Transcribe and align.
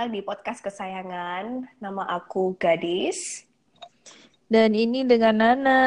Datang 0.00 0.16
di 0.16 0.24
podcast 0.24 0.64
kesayangan. 0.64 1.68
Nama 1.76 2.02
aku 2.16 2.56
Gadis. 2.56 3.44
Dan 4.48 4.72
ini 4.72 5.04
dengan 5.04 5.36
Nana. 5.36 5.82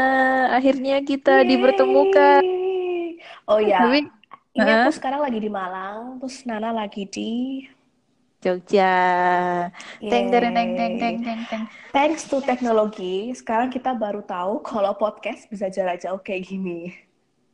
Akhirnya 0.54 1.02
kita 1.02 1.41
Yeay. 1.41 1.50
dipertemukan. 1.50 2.46
Oh 3.50 3.57
ya, 3.57 3.82
ini 3.89 4.05
uh, 4.61 4.86
aku 4.86 4.93
sekarang 5.02 5.18
lagi 5.18 5.42
di 5.42 5.50
Malang, 5.50 6.21
terus 6.21 6.46
Nana 6.46 6.70
lagi 6.70 7.10
di 7.10 7.65
Jogja. 8.37 8.93
Teng 9.97 10.29
teng 10.29 10.54
teng 10.54 10.71
teng 10.78 10.93
teng 11.18 11.39
teng. 11.50 11.64
Thanks 11.89 12.29
to 12.29 12.37
teknologi, 12.45 13.34
sekarang 13.34 13.73
kita 13.73 13.98
baru 13.98 14.21
tahu 14.21 14.61
kalau 14.61 14.93
podcast 14.93 15.50
bisa 15.50 15.73
jarak 15.73 16.06
jauh 16.06 16.21
kayak 16.21 16.54
gini. 16.54 16.93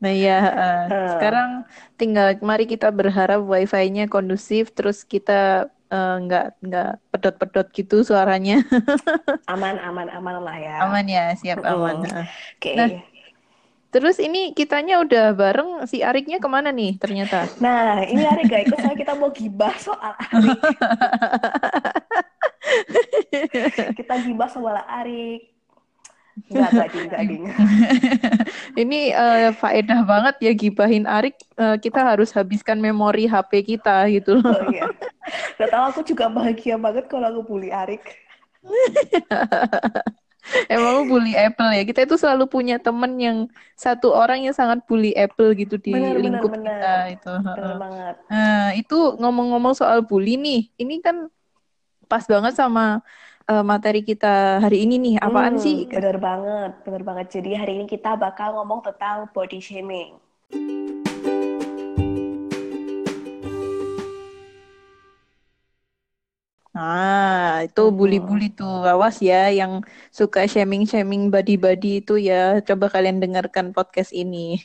Nah 0.04 0.12
ya, 0.12 0.44
uh, 0.44 0.60
uh. 0.92 1.08
sekarang 1.16 1.64
tinggal 1.96 2.36
mari 2.44 2.68
kita 2.68 2.92
berharap 2.92 3.48
wifi-nya 3.48 4.12
kondusif, 4.12 4.76
terus 4.76 5.08
kita 5.08 5.72
uh, 5.92 6.16
nggak 6.24 6.46
nggak 6.64 6.92
pedot-pedot 7.14 7.68
gitu 7.74 8.02
suaranya. 8.06 8.64
aman 9.54 9.76
aman 9.82 10.08
aman 10.10 10.36
lah 10.42 10.58
ya. 10.58 10.76
Aman 10.86 11.06
ya, 11.06 11.34
siap 11.36 11.62
aman. 11.66 12.06
Uh. 12.06 12.26
Oke. 12.26 12.26
Okay. 12.62 12.76
Nah, 12.78 12.90
Terus 13.90 14.22
ini 14.22 14.54
kitanya 14.54 15.02
udah 15.02 15.34
bareng 15.34 15.90
si 15.90 16.06
Ariknya 16.06 16.38
ke 16.38 16.46
mana 16.46 16.70
nih 16.70 17.02
ternyata? 17.02 17.50
Nah 17.58 18.06
ini 18.06 18.22
Arik 18.22 18.46
gak 18.46 18.64
ikut 18.70 18.80
saya 18.86 18.94
kita 18.94 19.18
mau 19.18 19.34
gibah 19.34 19.74
soal 19.82 20.14
Arik. 20.14 20.60
kita 23.98 24.14
gibah 24.30 24.46
soal 24.46 24.78
Arik. 24.86 25.58
Enggak, 26.54 26.88
ini 28.82 29.12
uh, 29.12 29.52
faedah 29.58 30.06
banget 30.06 30.36
ya 30.40 30.52
gibahin 30.54 31.10
Arik. 31.10 31.36
Uh, 31.58 31.76
kita 31.82 32.00
harus 32.00 32.30
habiskan 32.32 32.78
memori 32.78 33.26
HP 33.26 33.76
kita 33.76 34.06
gitu 34.08 34.38
loh. 34.38 34.54
Oh, 34.54 34.70
iya. 34.72 34.88
Gak 35.58 35.70
tau 35.70 35.84
aku 35.92 36.02
juga 36.06 36.32
bahagia 36.32 36.80
banget 36.80 37.06
kalau 37.12 37.28
aku 37.30 37.42
bully 37.46 37.70
Arik. 37.70 38.02
Emang 40.66 41.06
bully 41.06 41.38
Apple 41.38 41.72
ya. 41.74 41.84
Kita 41.86 42.00
itu 42.10 42.16
selalu 42.18 42.50
punya 42.50 42.82
temen 42.82 43.14
yang 43.22 43.38
satu 43.78 44.16
orang 44.16 44.42
yang 44.42 44.56
sangat 44.56 44.82
bully 44.90 45.14
Apple 45.14 45.54
gitu 45.54 45.78
di 45.78 45.94
bener, 45.94 46.18
lingkup 46.18 46.50
bener, 46.50 46.74
kita 46.74 46.94
itu. 47.14 47.34
Bener 47.44 47.78
banget. 47.78 48.16
Nah, 48.32 48.74
itu 48.74 49.00
ngomong-ngomong 49.22 49.74
soal 49.78 50.02
bully 50.02 50.42
nih. 50.42 50.62
Ini 50.82 50.96
kan 51.06 51.30
pas 52.10 52.26
banget 52.26 52.58
sama 52.58 53.06
uh, 53.46 53.66
materi 53.66 54.02
kita 54.02 54.62
hari 54.62 54.90
ini 54.90 54.98
nih. 54.98 55.16
Apaan 55.22 55.58
hmm, 55.58 55.64
sih? 55.64 55.78
Bener 55.86 56.18
banget, 56.18 56.72
bener 56.82 57.04
banget. 57.06 57.28
Jadi 57.30 57.54
hari 57.54 57.78
ini 57.78 57.86
kita 57.86 58.18
bakal 58.18 58.58
ngomong 58.58 58.82
tentang 58.82 59.30
body 59.30 59.62
shaming. 59.62 60.18
Ah, 66.78 67.66
itu 67.66 67.90
bully-bully 67.90 68.54
tuh. 68.54 68.86
Awas 68.86 69.18
ya 69.26 69.50
yang 69.50 69.82
suka 70.14 70.46
shaming-shaming 70.46 71.34
body-body 71.34 72.06
itu 72.06 72.22
ya. 72.22 72.62
Coba 72.62 72.94
kalian 72.94 73.18
dengarkan 73.18 73.74
podcast 73.74 74.14
ini. 74.14 74.62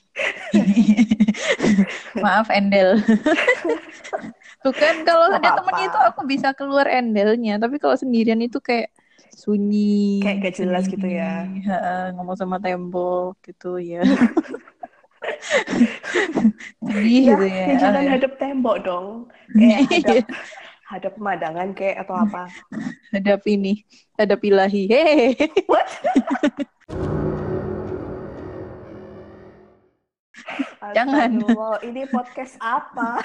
Maaf 2.25 2.53
Endel. 2.53 3.01
tuh 4.65 4.73
kan 4.73 5.05
kalau 5.05 5.29
ada 5.37 5.61
temennya 5.61 5.93
itu 5.93 6.01
aku 6.01 6.21
bisa 6.25 6.57
keluar 6.57 6.89
Endelnya, 6.89 7.61
tapi 7.61 7.77
kalau 7.77 7.97
sendirian 8.01 8.41
itu 8.41 8.61
kayak 8.61 8.89
sunyi. 9.33 10.25
Kayak 10.25 10.37
gak 10.49 10.57
jelas 10.61 10.85
gitu 10.89 11.05
ya. 11.09 11.45
Ha, 11.69 12.13
ngomong 12.17 12.37
sama 12.37 12.57
tembok 12.61 13.41
gitu 13.45 13.81
ya. 13.81 14.05
Sedih 16.85 17.23
ya, 17.25 17.33
gitu 17.33 17.45
ya. 17.49 17.65
ya 17.73 17.77
jangan 17.81 18.05
hadap 18.13 18.33
tembok 18.37 18.77
dong. 18.85 19.07
Kayak 19.57 19.89
hadap 19.89 20.25
ada 20.93 21.09
pemandangan 21.09 21.73
kayak 21.73 22.05
atau 22.05 22.15
apa? 22.19 22.49
Hadap 23.15 23.47
ini, 23.49 23.87
hadap 24.19 24.43
ilahi. 24.43 24.91
Hehehe. 24.91 25.49
What? 25.71 25.89
Jangan. 30.95 31.41
ini 31.81 32.05
podcast 32.13 32.61
apa? 32.61 33.25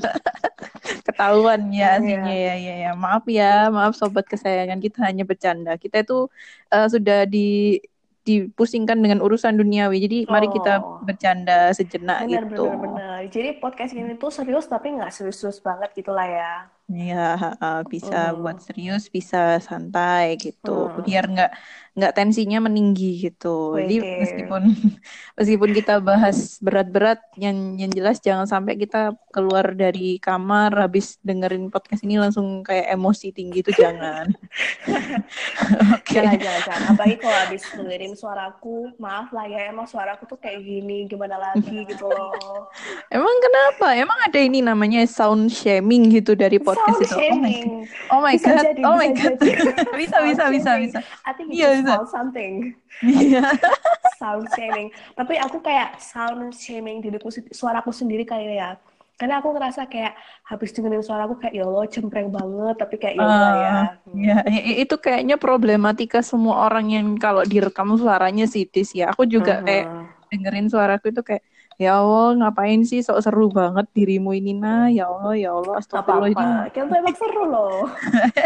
Ketahuan 1.08 1.72
ya 1.72 1.96
aslinya 1.96 2.34
ya, 2.34 2.54
ya, 2.54 2.74
ya. 2.84 2.90
Maaf 2.92 3.24
ya, 3.24 3.72
maaf 3.72 3.96
sobat 3.96 4.28
kesayangan 4.28 4.78
kita 4.78 5.00
hanya 5.08 5.24
bercanda. 5.24 5.80
Kita 5.80 6.04
itu 6.04 6.28
uh, 6.68 6.86
sudah 6.86 7.24
di 7.24 7.80
dipusingkan 8.24 9.00
dengan 9.00 9.24
urusan 9.24 9.56
duniawi. 9.56 9.98
Jadi 10.04 10.18
oh. 10.28 10.32
mari 10.32 10.48
kita 10.52 10.80
oh. 10.80 11.00
bercanda 11.00 11.72
sejenak 11.72 12.26
benar, 12.26 12.44
gitu. 12.48 12.64
Benar, 12.68 12.80
benar. 12.84 13.18
Jadi 13.32 13.48
podcast 13.56 13.92
ini 13.96 14.14
tuh 14.20 14.32
serius 14.32 14.66
tapi 14.68 14.92
nggak 14.96 15.12
serius-serius 15.12 15.60
banget 15.64 15.90
gitulah 15.96 16.26
ya. 16.28 16.52
Iya, 16.90 17.54
uh, 17.62 17.82
bisa 17.86 18.34
hmm. 18.34 18.42
buat 18.42 18.58
serius, 18.66 19.06
bisa 19.06 19.62
santai 19.62 20.34
gitu. 20.42 20.90
Hmm. 20.90 21.06
Biar 21.06 21.24
nggak 21.30 21.52
nggak 21.94 22.14
tensinya 22.18 22.58
meninggi 22.66 23.30
gitu. 23.30 23.78
Wede. 23.78 23.86
Jadi 23.86 23.96
meskipun 24.26 24.62
meskipun 25.38 25.70
kita 25.70 26.02
bahas 26.02 26.58
berat-berat, 26.58 27.22
yang 27.38 27.78
yang 27.78 27.94
jelas 27.94 28.18
jangan 28.18 28.50
sampai 28.50 28.74
kita 28.74 29.14
keluar 29.30 29.70
dari 29.70 30.18
kamar 30.18 30.74
habis 30.74 31.14
dengerin 31.22 31.70
podcast 31.70 32.02
ini 32.02 32.18
langsung 32.18 32.66
kayak 32.66 32.90
emosi 32.90 33.30
tinggi 33.30 33.62
itu 33.62 33.70
jangan. 33.70 34.26
Oke. 35.94 36.10
okay. 36.10 36.26
Jangan, 36.26 36.38
jangan, 36.42 36.62
jangan. 36.66 36.82
Apalagi 36.94 37.16
kalau 37.22 37.38
habis 37.46 37.62
dengerin 37.70 38.14
suaraku, 38.18 38.76
maaf 38.98 39.30
lah 39.30 39.46
ya, 39.46 39.70
emang 39.70 39.86
suaraku 39.86 40.26
tuh 40.26 40.38
kayak 40.42 40.58
gini, 40.58 41.06
gimana 41.06 41.38
lagi 41.38 41.86
gitu 41.86 42.10
loh. 42.10 42.34
Emang 43.14 43.36
kenapa? 43.42 43.94
Emang 43.94 44.18
ada 44.22 44.38
ini 44.38 44.62
namanya 44.62 45.02
sound 45.06 45.50
shaming 45.50 46.10
gitu 46.10 46.34
dari 46.34 46.58
podcast 46.62 46.79
sound 46.80 46.96
itu. 46.96 47.14
Shaming. 47.14 47.68
Oh 48.08 48.20
my 48.24 48.34
god. 48.40 48.64
Jadi, 48.64 48.80
oh 48.82 48.96
my 48.96 49.10
god. 49.12 49.36
bisa 50.00 50.16
bisa 50.24 50.44
bisa 50.48 50.70
bisa. 50.80 50.98
I 51.28 51.32
think 51.36 51.52
it's 51.52 51.60
yeah, 51.60 51.84
sound 51.84 52.08
something. 52.08 52.52
Iya. 53.04 53.44
sound 54.20 54.46
shaming. 54.56 54.88
Tapi 55.14 55.36
aku 55.36 55.60
kayak 55.60 56.00
sound 56.00 56.56
shaming 56.56 57.04
diriku 57.04 57.28
suaraku 57.52 57.92
sendiri 57.92 58.24
kayak 58.24 58.52
ya. 58.56 58.70
Karena 59.20 59.44
aku 59.44 59.52
ngerasa 59.52 59.84
kayak 59.84 60.16
habis 60.48 60.72
dengerin 60.72 61.04
suaraku 61.04 61.36
kayak 61.36 61.52
ya 61.52 61.68
Allah 61.68 61.84
cempreng 61.92 62.32
banget 62.32 62.76
tapi 62.80 62.96
kayak 62.96 63.20
ya 63.20 63.24
uh, 63.28 63.52
ya. 63.52 63.76
Ya, 64.16 64.36
itu 64.80 64.96
kayaknya 64.96 65.36
problematika 65.36 66.24
semua 66.24 66.64
orang 66.64 66.88
yang 66.88 67.06
kalau 67.20 67.44
direkam 67.44 67.92
suaranya 68.00 68.48
sih 68.48 68.64
Tis 68.64 68.96
ya. 68.96 69.12
Aku 69.12 69.28
juga 69.28 69.60
uh 69.60 69.60
-huh. 69.60 69.66
kayak 69.68 69.86
dengerin 70.32 70.68
suaraku 70.72 71.12
itu 71.12 71.20
kayak 71.20 71.44
ya 71.80 71.96
Allah 71.96 72.36
ngapain 72.36 72.84
sih 72.84 73.00
sok 73.00 73.24
seru 73.24 73.48
banget 73.48 73.88
dirimu 73.96 74.36
ini 74.36 74.52
nah 74.52 74.92
ya 74.92 75.08
Allah 75.08 75.32
ya 75.32 75.56
Allah 75.56 75.80
astagfirullah 75.80 76.28
apa 76.28 76.44
-apa. 76.44 76.68
ini 76.68 76.76
kan 76.76 76.84
emang 76.92 77.16
seru 77.16 77.44
loh 77.48 77.88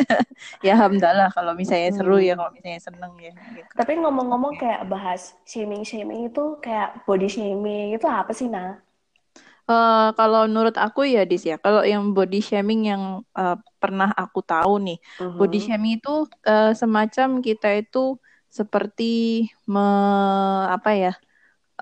ya 0.66 0.78
alhamdulillah 0.78 1.34
kalau 1.34 1.52
misalnya 1.58 1.90
hmm. 1.90 1.98
seru 1.98 2.16
ya 2.22 2.38
kalau 2.38 2.54
misalnya 2.54 2.78
seneng 2.86 3.12
ya 3.18 3.34
gitu. 3.34 3.66
tapi 3.74 3.98
ngomong-ngomong 3.98 4.54
kayak 4.54 4.86
bahas 4.86 5.34
shaming 5.42 5.82
shaming 5.82 6.30
itu 6.30 6.62
kayak 6.62 7.02
body 7.02 7.26
shaming 7.26 7.98
itu 7.98 8.06
apa 8.06 8.30
sih 8.30 8.46
nah 8.46 8.78
Uh, 9.64 10.12
kalau 10.12 10.44
menurut 10.44 10.76
aku 10.76 11.08
ya 11.08 11.24
dis 11.24 11.40
ya 11.40 11.56
kalau 11.56 11.80
yang 11.88 12.12
body 12.12 12.44
shaming 12.44 12.84
yang 12.84 13.24
uh, 13.32 13.56
pernah 13.80 14.12
aku 14.12 14.44
tahu 14.44 14.76
nih 14.76 15.00
uh 15.16 15.24
-huh. 15.24 15.40
body 15.40 15.56
shaming 15.56 15.96
itu 15.96 16.28
uh, 16.44 16.76
semacam 16.76 17.40
kita 17.40 17.80
itu 17.80 18.20
seperti 18.52 19.48
me, 19.64 19.80
apa 20.68 20.90
ya 20.92 21.12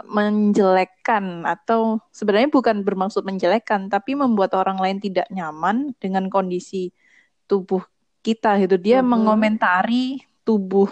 menjelekkan 0.01 1.45
atau 1.45 2.01
sebenarnya 2.09 2.49
bukan 2.49 2.81
bermaksud 2.81 3.29
menjelekkan 3.29 3.93
tapi 3.93 4.17
membuat 4.17 4.56
orang 4.56 4.81
lain 4.81 4.97
tidak 5.05 5.29
nyaman 5.29 5.93
dengan 6.00 6.33
kondisi 6.33 6.97
tubuh 7.44 7.85
kita 8.25 8.56
gitu. 8.65 8.81
Dia 8.81 9.05
-huh. 9.05 9.06
mengomentari 9.06 10.25
tubuh 10.49 10.89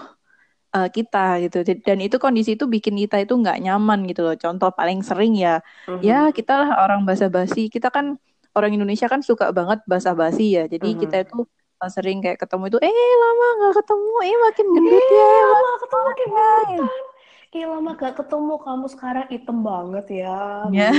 uh, 0.77 0.89
kita 0.93 1.41
gitu. 1.49 1.65
Dan 1.81 2.05
itu 2.05 2.21
kondisi 2.21 2.61
itu 2.61 2.69
bikin 2.69 3.01
kita 3.01 3.25
itu 3.25 3.33
nggak 3.33 3.65
nyaman 3.65 4.05
gitu 4.05 4.21
loh. 4.21 4.37
Contoh 4.37 4.69
paling 4.69 5.01
sering 5.01 5.33
ya 5.33 5.65
-huh. 5.89 5.97
ya 6.05 6.29
kita 6.29 6.61
lah 6.61 6.85
orang 6.85 7.09
basa-basi. 7.09 7.73
Kita 7.73 7.89
kan 7.89 8.21
orang 8.53 8.77
Indonesia 8.77 9.09
kan 9.09 9.25
suka 9.25 9.49
banget 9.57 9.81
basa-basi 9.89 10.61
ya. 10.61 10.69
Jadi 10.69 10.93
-huh. 10.93 11.01
kita 11.01 11.17
itu 11.25 11.49
uh, 11.81 11.89
sering 11.89 12.21
kayak 12.21 12.37
ketemu 12.37 12.69
itu 12.69 12.79
eh 12.85 12.93
lama 12.93 13.47
nggak 13.65 13.75
ketemu. 13.81 14.13
Eh 14.29 14.37
makin 14.45 14.67
gendut 14.77 15.07
ya. 15.09 15.33
lama 15.49 15.73
ketemu 15.81 16.03
makin 16.05 16.29
gendut 16.37 17.10
Ih 17.51 17.67
lama 17.67 17.99
gak 17.99 18.15
ketemu 18.15 18.63
kamu 18.63 18.87
sekarang 18.95 19.27
item 19.27 19.67
banget 19.67 20.23
ya. 20.23 20.71
Yeah. 20.71 20.95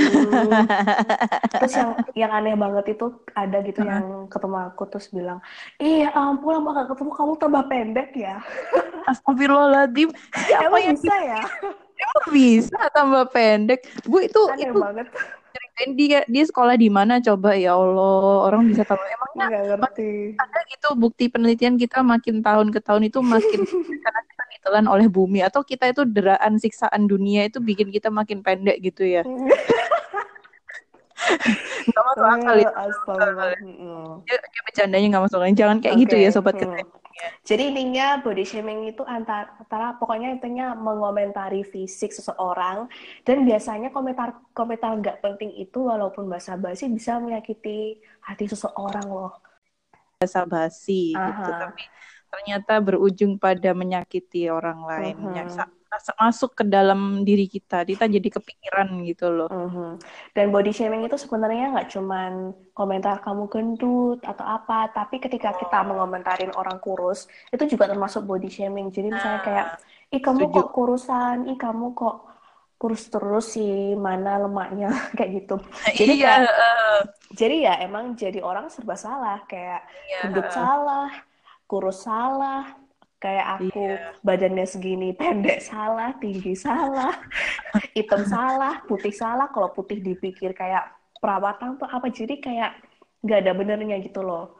terus 1.56 1.72
yang 1.72 1.90
yang 2.12 2.28
aneh 2.28 2.52
banget 2.52 2.92
itu 2.92 3.08
ada 3.32 3.64
gitu 3.64 3.80
uh 3.80 3.88
-huh. 3.88 3.92
yang 3.96 4.06
ketemu 4.28 4.56
aku 4.68 4.84
terus 4.84 5.08
bilang, 5.08 5.40
iya 5.80 6.12
ampun 6.12 6.60
lama 6.60 6.76
gak 6.76 6.92
ketemu 6.92 7.10
kamu 7.16 7.32
tambah 7.40 7.64
pendek 7.72 8.10
ya. 8.12 8.36
Astagfirullahaladzim. 9.08 10.12
Siapa 10.36 10.76
yang 10.76 11.00
bisa 11.00 11.16
ya? 11.24 11.40
Emang 11.96 12.26
bisa 12.36 12.80
tambah 12.92 13.24
pendek? 13.32 13.88
Bu 14.04 14.20
itu 14.20 14.40
aneh 14.52 14.68
itu 14.68 14.76
banget 14.76 15.08
ceritain 15.52 15.90
dia 15.96 16.20
dia 16.28 16.44
sekolah 16.48 16.74
di 16.76 16.88
mana 16.88 17.20
coba 17.20 17.52
ya 17.56 17.76
Allah 17.76 18.48
orang 18.48 18.72
bisa 18.72 18.82
tahu 18.88 18.98
emangnya 18.98 19.76
ngerti. 19.76 20.36
ada 20.36 20.60
gitu 20.68 20.88
bukti 20.96 21.28
penelitian 21.28 21.76
kita 21.76 22.00
makin 22.00 22.40
tahun 22.40 22.72
ke 22.72 22.80
tahun 22.80 23.08
itu 23.08 23.20
makin 23.20 23.60
karena 24.04 24.20
kita 24.24 24.41
ditelan 24.62 24.86
oleh 24.86 25.10
bumi 25.10 25.42
atau 25.42 25.66
kita 25.66 25.90
itu 25.90 26.06
deraan 26.06 26.54
siksaan 26.54 27.10
dunia 27.10 27.50
itu 27.50 27.58
bikin 27.58 27.90
kita 27.90 28.14
makin 28.14 28.46
pendek 28.46 28.78
gitu 28.78 29.02
ya 29.02 29.26
nggak 31.82 32.04
masuk 32.14 32.26
akal. 32.26 32.56
Ya, 32.58 32.70
ya 34.26 34.60
bercandanya 34.66 35.06
nggak 35.10 35.24
masuk 35.26 35.38
akal 35.42 35.54
jangan 35.54 35.76
kayak 35.82 35.94
okay. 35.98 36.02
gitu 36.06 36.16
ya 36.18 36.30
sobat 36.30 36.54
hmm. 36.58 36.82
Jadi 37.46 37.70
intinya 37.70 38.18
body 38.18 38.42
shaming 38.42 38.90
itu 38.90 39.06
antara, 39.06 39.54
antara 39.60 39.94
pokoknya 39.94 40.34
intinya 40.34 40.74
mengomentari 40.74 41.62
fisik 41.62 42.10
seseorang 42.10 42.90
dan 43.22 43.46
biasanya 43.46 43.94
komentar 43.94 44.42
komentar 44.50 44.98
nggak 44.98 45.22
penting 45.22 45.54
itu 45.54 45.86
walaupun 45.86 46.26
bahasa 46.26 46.58
basi 46.58 46.90
bisa 46.90 47.22
menyakiti 47.22 48.02
hati 48.26 48.50
seseorang 48.50 49.06
loh. 49.06 49.38
Bahasa 50.18 50.42
basi 50.48 51.14
gitu 51.14 51.50
tapi 51.50 51.84
ternyata 52.32 52.80
berujung 52.80 53.36
pada 53.36 53.76
menyakiti 53.76 54.48
orang 54.48 54.80
lain. 54.88 55.16
Uh 55.20 55.36
-huh 55.36 55.68
masuk 56.16 56.56
ke 56.56 56.64
dalam 56.64 57.20
diri 57.26 57.44
kita, 57.44 57.84
kita 57.84 58.08
jadi 58.08 58.28
kepikiran 58.32 58.88
gitu 59.04 59.28
loh. 59.28 59.48
Uh 59.52 59.68
-huh. 59.68 59.90
Dan 60.32 60.48
body 60.48 60.72
shaming 60.72 61.04
itu 61.04 61.20
sebenarnya 61.20 61.68
nggak 61.76 61.88
cuman 61.92 62.56
komentar 62.72 63.20
kamu 63.20 63.44
gendut 63.52 64.18
atau 64.24 64.44
apa, 64.46 64.88
tapi 64.88 65.20
ketika 65.20 65.52
kita 65.52 65.84
mengomentarin 65.84 66.52
orang 66.56 66.80
kurus 66.80 67.28
itu 67.52 67.76
juga 67.76 67.92
termasuk 67.92 68.24
body 68.24 68.48
shaming. 68.48 68.88
Jadi 68.88 69.12
misalnya 69.12 69.40
nah, 69.40 69.44
kayak, 69.44 69.66
ih 70.16 70.22
kamu 70.24 70.48
Setuju. 70.48 70.56
kok 70.56 70.68
kurusan, 70.72 71.36
ih 71.52 71.58
kamu 71.60 71.86
kok 71.92 72.16
kurus 72.80 73.02
terus 73.12 73.46
sih, 73.52 73.92
mana 73.94 74.40
lemaknya 74.40 74.88
kayak 75.18 75.44
gitu. 75.44 75.56
Jadi 76.00 76.12
iya, 76.18 76.40
kayak, 76.40 76.52
uh, 76.56 77.00
jadi 77.32 77.56
ya 77.64 77.74
emang 77.88 78.12
jadi 78.12 78.44
orang 78.44 78.68
serba 78.68 78.92
salah, 78.92 79.40
kayak 79.48 79.88
iya, 80.08 80.18
gendut 80.28 80.52
salah, 80.52 81.08
kurus 81.72 82.04
salah, 82.04 82.76
kayak 83.22 83.46
aku 83.62 83.82
iya. 83.86 84.10
badannya 84.26 84.66
segini 84.66 85.14
pendek 85.14 85.62
salah 85.62 86.10
tinggi 86.18 86.58
salah 86.58 87.14
hitam 87.96 88.26
salah 88.26 88.82
putih 88.90 89.14
salah 89.14 89.46
kalau 89.54 89.70
putih 89.70 90.02
dipikir 90.02 90.50
kayak 90.58 90.90
perawatan 91.22 91.78
tuh 91.78 91.86
apa 91.86 92.10
jadi 92.10 92.42
kayak 92.42 92.82
nggak 93.22 93.38
ada 93.46 93.52
benernya 93.54 93.96
gitu 94.02 94.26
loh 94.26 94.58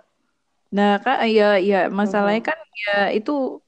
nah 0.70 1.02
kak 1.02 1.26
ya 1.26 1.58
ya 1.58 1.90
masalahnya 1.90 2.38
hmm. 2.38 2.48
kan 2.54 2.58
ya 2.86 2.96
itu 3.10 3.58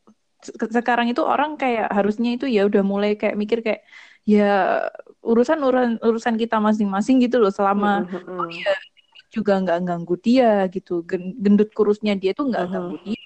sekarang 0.70 1.10
itu 1.10 1.20
orang 1.26 1.58
kayak 1.58 1.90
harusnya 1.90 2.38
itu 2.38 2.46
ya 2.46 2.62
udah 2.64 2.86
mulai 2.86 3.18
kayak 3.18 3.34
mikir 3.34 3.66
kayak 3.66 3.82
ya 4.24 4.88
urusan 5.26 5.58
urusan 5.58 5.92
urusan 6.00 6.36
kita 6.38 6.62
masing-masing 6.62 7.20
gitu 7.20 7.42
loh 7.42 7.52
selama 7.52 8.04
mm 8.04 8.08
-hmm. 8.08 8.40
oh 8.40 8.48
ya 8.48 8.72
juga 9.28 9.58
nggak 9.60 9.78
ganggu 9.84 10.14
dia 10.16 10.64
gitu 10.72 11.04
gendut 11.10 11.74
kurusnya 11.76 12.16
dia 12.16 12.32
tuh 12.32 12.48
nggak 12.48 12.64
mm 12.64 12.68
-hmm. 12.70 12.76
ganggu 12.80 12.96
dia 13.04 13.24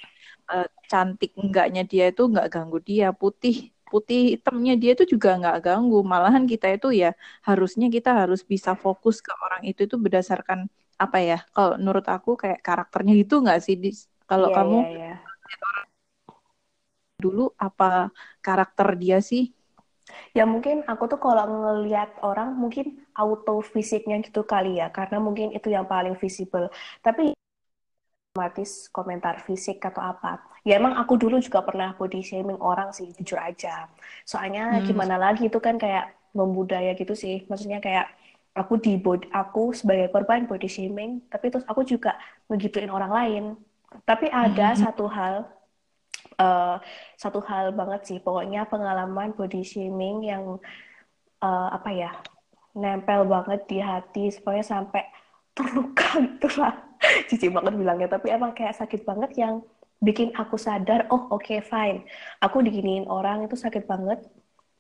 cantik 0.91 1.31
enggaknya 1.37 1.83
dia 1.85 2.05
itu 2.13 2.23
enggak 2.31 2.49
ganggu 2.55 2.79
dia. 2.83 3.07
Putih 3.13 3.71
putih 3.89 4.37
hitamnya 4.37 4.75
dia 4.81 4.93
itu 4.97 5.05
juga 5.15 5.29
enggak 5.39 5.59
ganggu. 5.67 5.99
Malahan 6.13 6.45
kita 6.49 6.67
itu 6.77 6.89
ya 7.03 7.11
harusnya 7.49 7.87
kita 7.97 8.11
harus 8.21 8.41
bisa 8.53 8.73
fokus 8.75 9.17
ke 9.27 9.33
orang 9.45 9.63
itu 9.71 9.81
itu 9.87 9.97
berdasarkan 10.05 10.69
apa 10.97 11.19
ya? 11.21 11.39
Kalau 11.55 11.77
menurut 11.81 12.07
aku 12.09 12.31
kayak 12.41 12.61
karakternya 12.67 13.15
itu 13.15 13.35
enggak 13.43 13.61
sih 13.65 13.77
kalau 14.29 14.49
yeah, 14.53 14.57
kamu 14.57 14.79
yeah, 14.93 15.17
yeah. 15.17 15.19
dulu 17.19 17.51
apa 17.59 18.15
karakter 18.45 18.95
dia 18.97 19.19
sih? 19.25 19.53
Ya 20.33 20.49
mungkin 20.49 20.85
aku 20.89 21.05
tuh 21.05 21.21
kalau 21.21 21.45
ngelihat 21.45 22.17
orang 22.25 22.57
mungkin 22.57 23.05
auto 23.13 23.61
fisiknya 23.61 24.17
gitu 24.25 24.41
kali 24.45 24.81
ya, 24.81 24.89
karena 24.89 25.21
mungkin 25.21 25.53
itu 25.53 25.69
yang 25.69 25.85
paling 25.85 26.17
visible. 26.17 26.73
Tapi 27.05 27.37
otomatis 28.39 28.87
komentar 28.95 29.43
fisik 29.43 29.83
atau 29.83 29.99
apa. 29.99 30.39
Ya 30.63 30.79
emang 30.79 30.95
aku 30.95 31.19
dulu 31.19 31.43
juga 31.43 31.67
pernah 31.67 31.91
body 31.99 32.23
shaming 32.23 32.63
orang 32.63 32.95
sih, 32.95 33.11
jujur 33.19 33.35
aja. 33.35 33.91
Soalnya 34.23 34.79
hmm. 34.79 34.87
gimana 34.87 35.19
lagi 35.19 35.51
itu 35.51 35.59
kan 35.59 35.75
kayak 35.75 36.15
membudaya 36.31 36.95
gitu 36.95 37.19
sih. 37.19 37.43
Maksudnya 37.51 37.83
kayak 37.83 38.07
aku 38.55 38.79
di 38.79 38.95
body, 38.95 39.27
aku 39.35 39.75
sebagai 39.75 40.15
korban 40.15 40.47
body 40.47 40.71
shaming, 40.71 41.27
tapi 41.27 41.51
terus 41.51 41.67
aku 41.67 41.83
juga 41.83 42.15
ngegituin 42.47 42.95
orang 42.95 43.11
lain. 43.11 43.45
Tapi 44.07 44.31
ada 44.31 44.79
hmm. 44.79 44.87
satu 44.87 45.11
hal 45.11 45.51
uh, 46.39 46.79
satu 47.19 47.43
hal 47.43 47.75
banget 47.75 48.07
sih, 48.07 48.19
pokoknya 48.23 48.71
pengalaman 48.71 49.35
body 49.35 49.67
shaming 49.67 50.23
yang 50.23 50.63
uh, 51.43 51.69
apa 51.75 51.91
ya 51.91 52.15
nempel 52.79 53.27
banget 53.27 53.67
di 53.67 53.83
hati, 53.83 54.31
pokoknya 54.39 54.63
sampai 54.63 55.03
terluka 55.59 56.23
gitu 56.23 56.63
lah 56.63 56.88
cici 57.29 57.49
banget 57.49 57.75
bilangnya 57.75 58.09
tapi 58.11 58.33
emang 58.33 58.53
kayak 58.53 58.77
sakit 58.77 59.03
banget 59.07 59.35
yang 59.39 59.63
bikin 59.99 60.31
aku 60.39 60.55
sadar 60.55 61.11
oh 61.11 61.27
oke 61.35 61.43
okay, 61.43 61.59
fine 61.59 62.07
aku 62.39 62.63
diginiin 62.63 63.11
orang 63.11 63.47
itu 63.47 63.59
sakit 63.59 63.87
banget 63.91 64.23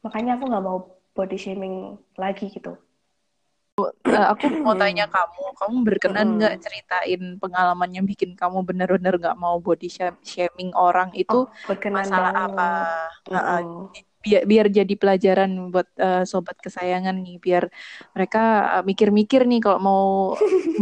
makanya 0.02 0.38
aku 0.38 0.44
nggak 0.46 0.64
mau 0.64 0.78
body 1.18 1.34
shaming 1.34 1.98
lagi 2.14 2.46
gitu 2.54 2.78
uh, 3.82 3.90
aku 4.34 4.62
mau 4.62 4.78
tanya 4.78 5.10
kamu 5.10 5.42
kamu 5.58 5.76
berkenan 5.82 6.28
nggak 6.38 6.54
mm. 6.54 6.62
ceritain 6.62 7.22
pengalaman 7.42 7.90
yang 7.90 8.06
bikin 8.06 8.38
kamu 8.38 8.62
benar-benar 8.62 9.18
nggak 9.18 9.38
mau 9.38 9.58
body 9.58 9.90
shaming 10.22 10.70
orang 10.78 11.10
itu 11.18 11.50
oh, 11.50 11.90
masalah 11.90 12.30
banget. 12.30 12.46
apa 12.54 12.68
mm. 13.26 13.34
uh, 13.34 13.62
biar 14.18 14.42
biar 14.50 14.66
jadi 14.66 14.94
pelajaran 14.98 15.70
buat 15.70 15.88
uh, 15.94 16.26
sobat 16.26 16.58
kesayangan 16.58 17.14
nih 17.22 17.38
biar 17.38 17.70
mereka 18.18 18.42
uh, 18.78 18.82
mikir-mikir 18.82 19.46
nih 19.46 19.62
kalau 19.62 19.78
mau 19.78 20.04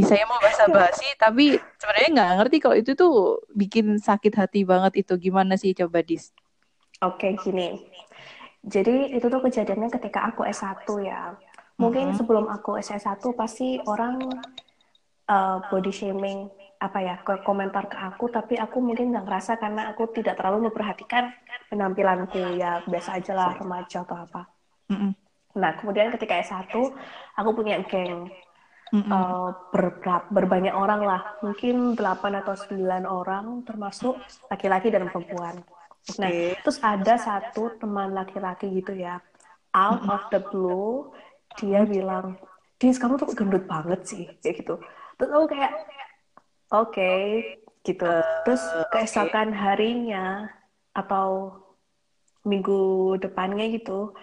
misalnya 0.01 0.25
mau 0.25 0.41
bahasa 0.41 0.65
basi 0.73 1.05
tapi 1.21 1.61
sebenarnya 1.77 2.11
nggak 2.17 2.33
ngerti 2.41 2.57
kalau 2.65 2.77
itu 2.81 2.93
tuh 2.97 3.45
bikin 3.53 4.01
sakit 4.01 4.33
hati 4.37 4.65
banget 4.65 5.05
itu. 5.05 5.15
Gimana 5.21 5.61
sih 5.61 5.77
coba 5.77 6.01
dis? 6.01 6.33
Oke 7.05 7.33
okay, 7.37 7.45
gini. 7.45 7.77
Jadi 8.67 9.15
itu 9.15 9.27
tuh 9.29 9.41
kejadiannya 9.45 9.93
ketika 9.93 10.33
aku 10.33 10.43
S1 10.49 10.89
ya. 11.05 11.37
Mungkin 11.77 12.09
uh 12.09 12.11
-huh. 12.13 12.19
sebelum 12.19 12.49
aku 12.49 12.81
S1 12.81 13.21
pasti 13.37 13.77
orang 13.85 14.17
uh, 15.29 15.61
body 15.69 15.93
shaming 15.93 16.49
apa 16.77 16.99
ya 17.01 17.17
ke 17.25 17.41
komentar 17.41 17.89
ke 17.89 17.97
aku 17.97 18.29
tapi 18.29 18.61
aku 18.61 18.85
mungkin 18.85 19.13
nggak 19.13 19.25
ngerasa 19.25 19.53
karena 19.57 19.89
aku 19.93 20.13
tidak 20.13 20.37
terlalu 20.37 20.69
memperhatikan 20.69 21.33
penampilanku 21.73 22.61
ya 22.61 22.85
biasa 22.85 23.17
aja 23.17 23.33
lah 23.33 23.57
remaja 23.57 24.05
atau 24.05 24.17
apa. 24.17 24.43
Mm 24.93 24.97
-mm. 24.97 25.13
nah 25.57 25.73
kemudian 25.81 26.13
ketika 26.13 26.37
S1 26.37 26.69
aku 27.35 27.51
punya 27.57 27.81
geng 27.89 28.29
mm 28.93 29.03
-mm. 29.03 29.11
Uh, 29.11 29.51
ber, 29.73 29.99
berbanyak 30.31 30.77
orang 30.77 31.03
lah. 31.03 31.23
Mungkin 31.43 31.99
8 31.99 32.41
atau 32.45 32.55
9 32.55 33.03
orang 33.03 33.65
termasuk 33.67 34.21
laki-laki 34.53 34.93
dan 34.93 35.09
perempuan. 35.11 35.59
Nah 36.23 36.31
terus 36.63 36.79
ada 36.85 37.19
satu 37.19 37.75
teman 37.81 38.15
laki-laki 38.15 38.69
gitu 38.79 38.95
ya. 38.95 39.19
Out 39.75 40.05
mm 40.05 40.07
-hmm. 40.07 40.15
of 40.15 40.23
the 40.31 40.41
blue 40.53 41.11
dia 41.57 41.83
bilang 41.89 42.37
Dis 42.77 43.01
kamu 43.01 43.17
tuh 43.17 43.33
gendut 43.33 43.65
banget 43.65 44.01
sih 44.05 44.25
kayak 44.45 44.55
gitu. 44.61 44.75
Terus 45.17 45.31
aku 45.33 45.47
kayak 45.49 45.73
oke 46.73 46.95
okay, 46.95 47.59
gitu 47.87 48.07
terus 48.47 48.63
keesokan 48.95 49.55
harinya 49.55 50.51
atau 50.97 51.59
minggu 52.47 53.15
depannya 53.19 53.71
gitu 53.75 54.15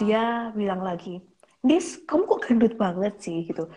dia 0.00 0.52
bilang 0.56 0.80
lagi 0.80 1.20
Dis 1.62 2.02
kamu 2.02 2.26
kok 2.26 2.42
gendut 2.42 2.74
banget 2.74 3.14
sih? 3.22 3.46
gitu. 3.46 3.70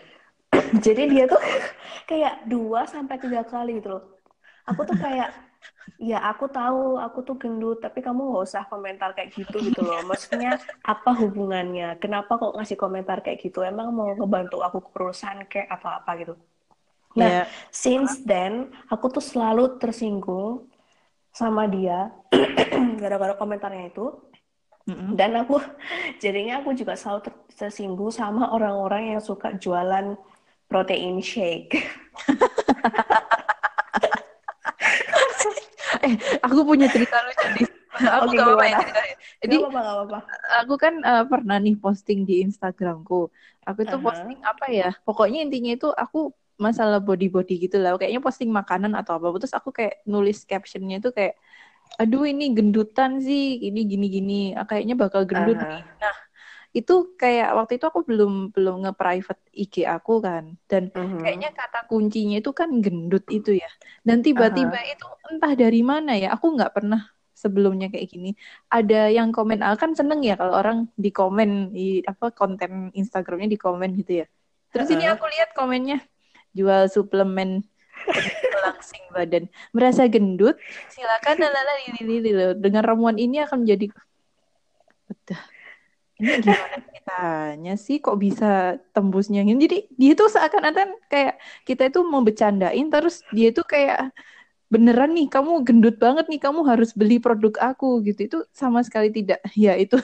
Jadi 0.84 1.06
dia 1.06 1.30
tuh 1.30 1.38
kayak 2.10 2.50
dua 2.50 2.82
sampai 2.90 3.16
tiga 3.22 3.46
kali 3.46 3.78
gitu 3.78 3.94
loh. 3.94 4.04
Aku 4.66 4.82
tuh 4.82 4.98
kayak 4.98 5.30
ya 6.02 6.18
aku 6.26 6.50
tahu 6.50 6.98
aku 6.98 7.22
tuh 7.22 7.38
gendut 7.38 7.78
tapi 7.78 8.02
kamu 8.02 8.34
nggak 8.34 8.42
usah 8.42 8.66
komentar 8.66 9.14
kayak 9.14 9.30
gitu 9.38 9.62
gitu 9.62 9.86
loh. 9.86 10.02
Maksudnya 10.02 10.58
apa 10.82 11.14
hubungannya? 11.14 11.94
Kenapa 12.02 12.34
kok 12.42 12.58
ngasih 12.58 12.74
komentar 12.74 13.22
kayak 13.22 13.38
gitu? 13.38 13.62
Emang 13.62 13.94
mau 13.94 14.10
ngebantu 14.18 14.66
aku 14.66 14.82
kerusan 14.90 15.46
kayak 15.46 15.70
atau 15.78 15.90
apa 15.94 16.10
gitu 16.18 16.34
Nah, 17.16 17.44
yeah. 17.44 17.46
since 17.72 18.20
then 18.28 18.68
aku 18.92 19.08
tuh 19.08 19.24
selalu 19.24 19.80
tersinggung 19.80 20.68
sama 21.32 21.64
dia 21.64 22.12
gara-gara 23.00 23.32
komentarnya 23.34 23.88
itu. 23.88 24.12
Mm-hmm. 24.86 25.18
Dan 25.18 25.34
aku 25.40 25.58
jadinya 26.22 26.60
aku 26.62 26.76
juga 26.76 26.94
selalu 26.94 27.32
tersinggung 27.56 28.12
sama 28.12 28.52
orang-orang 28.52 29.16
yang 29.16 29.22
suka 29.24 29.56
jualan 29.56 30.14
protein 30.68 31.24
shake. 31.24 31.80
eh, 36.06 36.14
aku 36.44 36.62
punya 36.62 36.86
cerita 36.92 37.16
lucu 37.24 37.48
di 37.56 37.64
aku 37.96 38.28
okay, 38.28 38.36
gak 38.36 38.46
apa-apa 38.46 38.66
ya 38.68 38.78
Jadi 39.40 39.54
gak 39.56 39.70
apa, 39.72 39.80
gak 39.80 39.96
apa. 40.04 40.18
aku 40.64 40.74
kan 40.76 40.94
uh, 41.00 41.24
pernah 41.24 41.56
nih 41.60 41.76
posting 41.80 42.28
di 42.28 42.44
Instagramku. 42.44 43.32
Aku 43.66 43.78
itu 43.82 43.96
uh-huh. 43.96 44.04
posting 44.04 44.38
apa 44.44 44.66
ya? 44.70 44.90
Pokoknya 45.02 45.42
intinya 45.44 45.72
itu 45.74 45.88
aku 45.90 46.32
masalah 46.56 47.00
body 47.00 47.28
body 47.28 47.68
gitu 47.68 47.76
lah. 47.80 47.96
Kayaknya 47.96 48.20
posting 48.24 48.50
makanan 48.50 48.96
atau 48.96 49.16
apa 49.20 49.36
terus 49.40 49.54
aku 49.54 49.70
kayak 49.72 50.04
nulis 50.08 50.44
captionnya 50.48 50.98
itu 51.00 51.12
kayak 51.12 51.36
aduh 52.00 52.24
ini 52.24 52.52
gendutan 52.56 53.20
sih. 53.20 53.60
Ini 53.60 53.80
gini 53.84 54.06
gini 54.08 54.40
kayaknya 54.56 54.96
bakal 54.96 55.28
gendut. 55.28 55.60
Uh 55.60 55.80
-huh. 55.80 55.82
nah 56.00 56.16
itu 56.76 57.16
kayak 57.16 57.56
waktu 57.56 57.80
itu 57.80 57.88
aku 57.88 58.04
belum 58.04 58.52
belum 58.52 58.84
nge-private 58.84 59.42
IG 59.52 59.74
aku 59.88 60.20
kan. 60.24 60.56
Dan 60.68 60.92
uh 60.92 61.00
-huh. 61.00 61.20
kayaknya 61.24 61.52
kata 61.52 61.88
kuncinya 61.88 62.40
itu 62.40 62.50
kan 62.52 62.68
gendut 62.80 63.24
itu 63.32 63.56
ya. 63.56 63.70
Dan 64.04 64.20
tiba-tiba 64.24 64.76
uh 64.76 64.82
-huh. 64.82 64.94
itu 64.96 65.06
entah 65.32 65.52
dari 65.56 65.80
mana 65.84 66.16
ya 66.16 66.36
aku 66.36 66.56
nggak 66.56 66.72
pernah 66.72 67.04
sebelumnya 67.36 67.92
kayak 67.92 68.08
gini. 68.08 68.32
Ada 68.72 69.12
yang 69.12 69.28
komen 69.28 69.60
ah, 69.60 69.76
kan 69.76 69.92
seneng 69.92 70.24
ya 70.24 70.40
kalau 70.40 70.56
orang 70.56 70.88
di 70.96 71.12
komen 71.12 71.76
di 71.76 72.00
apa 72.00 72.32
konten 72.32 72.88
Instagramnya 72.96 73.52
di 73.52 73.60
komen 73.60 73.92
gitu 74.00 74.24
ya. 74.24 74.26
Terus 74.72 74.88
ini 74.92 75.04
aku 75.08 75.24
lihat 75.28 75.52
komennya 75.56 76.00
jual 76.56 76.88
suplemen 76.88 77.60
langsing 78.64 79.04
badan. 79.12 79.44
Merasa 79.70 80.08
gendut? 80.08 80.56
Silakan 80.90 81.36
lalala 81.38 81.74
lili 82.00 82.18
dengan 82.58 82.82
ramuan 82.82 83.16
ini 83.20 83.44
akan 83.44 83.62
menjadi 83.62 83.92
betul. 85.06 85.38
Ini 86.16 86.40
gimana 86.40 86.76
ceritanya 86.80 87.74
sih? 87.76 88.00
Kok 88.00 88.16
bisa 88.16 88.80
tembusnya 88.96 89.44
ini 89.44 89.68
jadi 89.68 89.78
dia 90.00 90.12
tuh 90.16 90.32
seakan-akan 90.32 90.96
kayak 91.12 91.36
kita 91.68 91.92
itu 91.92 92.00
mau 92.08 92.24
bercandain 92.24 92.88
terus 92.88 93.20
dia 93.36 93.52
tuh 93.52 93.68
kayak 93.68 94.16
beneran 94.66 95.14
nih 95.14 95.30
kamu 95.30 95.62
gendut 95.62 95.94
banget 96.02 96.26
nih 96.26 96.42
kamu 96.42 96.66
harus 96.66 96.90
beli 96.96 97.20
produk 97.20 97.52
aku 97.60 98.00
gitu. 98.00 98.20
Itu 98.32 98.38
sama 98.50 98.80
sekali 98.80 99.12
tidak. 99.12 99.44
Ya 99.54 99.76
itu 99.76 100.00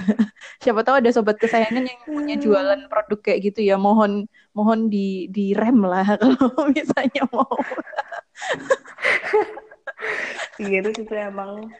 siapa 0.62 0.84
tahu 0.84 1.00
ada 1.00 1.10
sobat 1.10 1.40
kesayangan 1.40 1.84
yang 1.88 2.00
punya 2.04 2.34
jualan 2.36 2.80
produk 2.92 3.18
kayak 3.24 3.40
gitu 3.50 3.64
ya. 3.64 3.80
Mohon 3.80 4.28
mohon 4.54 4.90
di 4.90 5.30
di 5.30 5.54
rem 5.54 5.78
lah 5.82 6.06
kalau 6.20 6.70
misalnya 6.74 7.24
mau. 7.30 7.54
Gitu 10.58 10.88
sih 10.92 11.06
emang. 11.16 11.70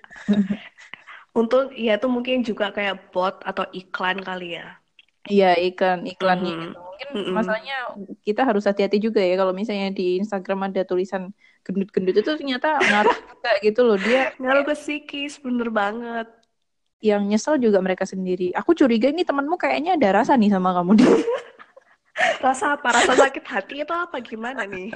Untuk 1.31 1.71
ya 1.79 1.95
itu 1.99 2.09
mungkin 2.11 2.43
juga 2.43 2.75
kayak 2.75 3.15
bot 3.15 3.39
atau 3.47 3.67
iklan 3.71 4.19
kali 4.23 4.59
ya. 4.59 4.81
Iya 5.29 5.53
iklan 5.61 6.09
iklannya 6.09 6.49
mm 6.49 6.57
-hmm. 6.57 6.65
gitu. 6.73 6.79
Mungkin 6.81 7.09
mm 7.13 7.21
-hmm. 7.21 7.35
masalahnya 7.37 7.79
kita 8.25 8.43
harus 8.43 8.65
hati-hati 8.65 8.99
juga 8.99 9.21
ya 9.21 9.37
kalau 9.37 9.53
misalnya 9.53 9.93
di 9.93 10.17
Instagram 10.19 10.73
ada 10.73 10.83
tulisan 10.83 11.31
gendut-gendut 11.61 12.17
itu 12.17 12.31
ternyata 12.41 12.81
ngaruh 12.81 13.15
juga 13.31 13.53
gitu 13.61 13.81
loh. 13.85 13.99
Dia 14.01 14.33
ngaruh 14.41 14.65
ke 14.65 14.75
psikis 14.75 15.39
bener 15.39 15.69
banget. 15.69 16.27
Yang 17.01 17.23
nyesel 17.33 17.55
juga 17.57 17.81
mereka 17.81 18.05
sendiri. 18.05 18.53
Aku 18.53 18.77
curiga 18.77 19.09
ini 19.09 19.25
temanmu 19.25 19.57
kayaknya 19.57 19.97
ada 19.97 20.21
rasa 20.21 20.37
nih 20.37 20.53
sama 20.53 20.77
kamu 20.77 21.01
rasa 22.41 22.77
apa? 22.79 22.89
Rasa 22.95 23.13
sakit 23.17 23.45
hati 23.47 23.77
atau 23.83 23.97
apa? 24.07 24.19
Gimana 24.21 24.67
nih? 24.67 24.93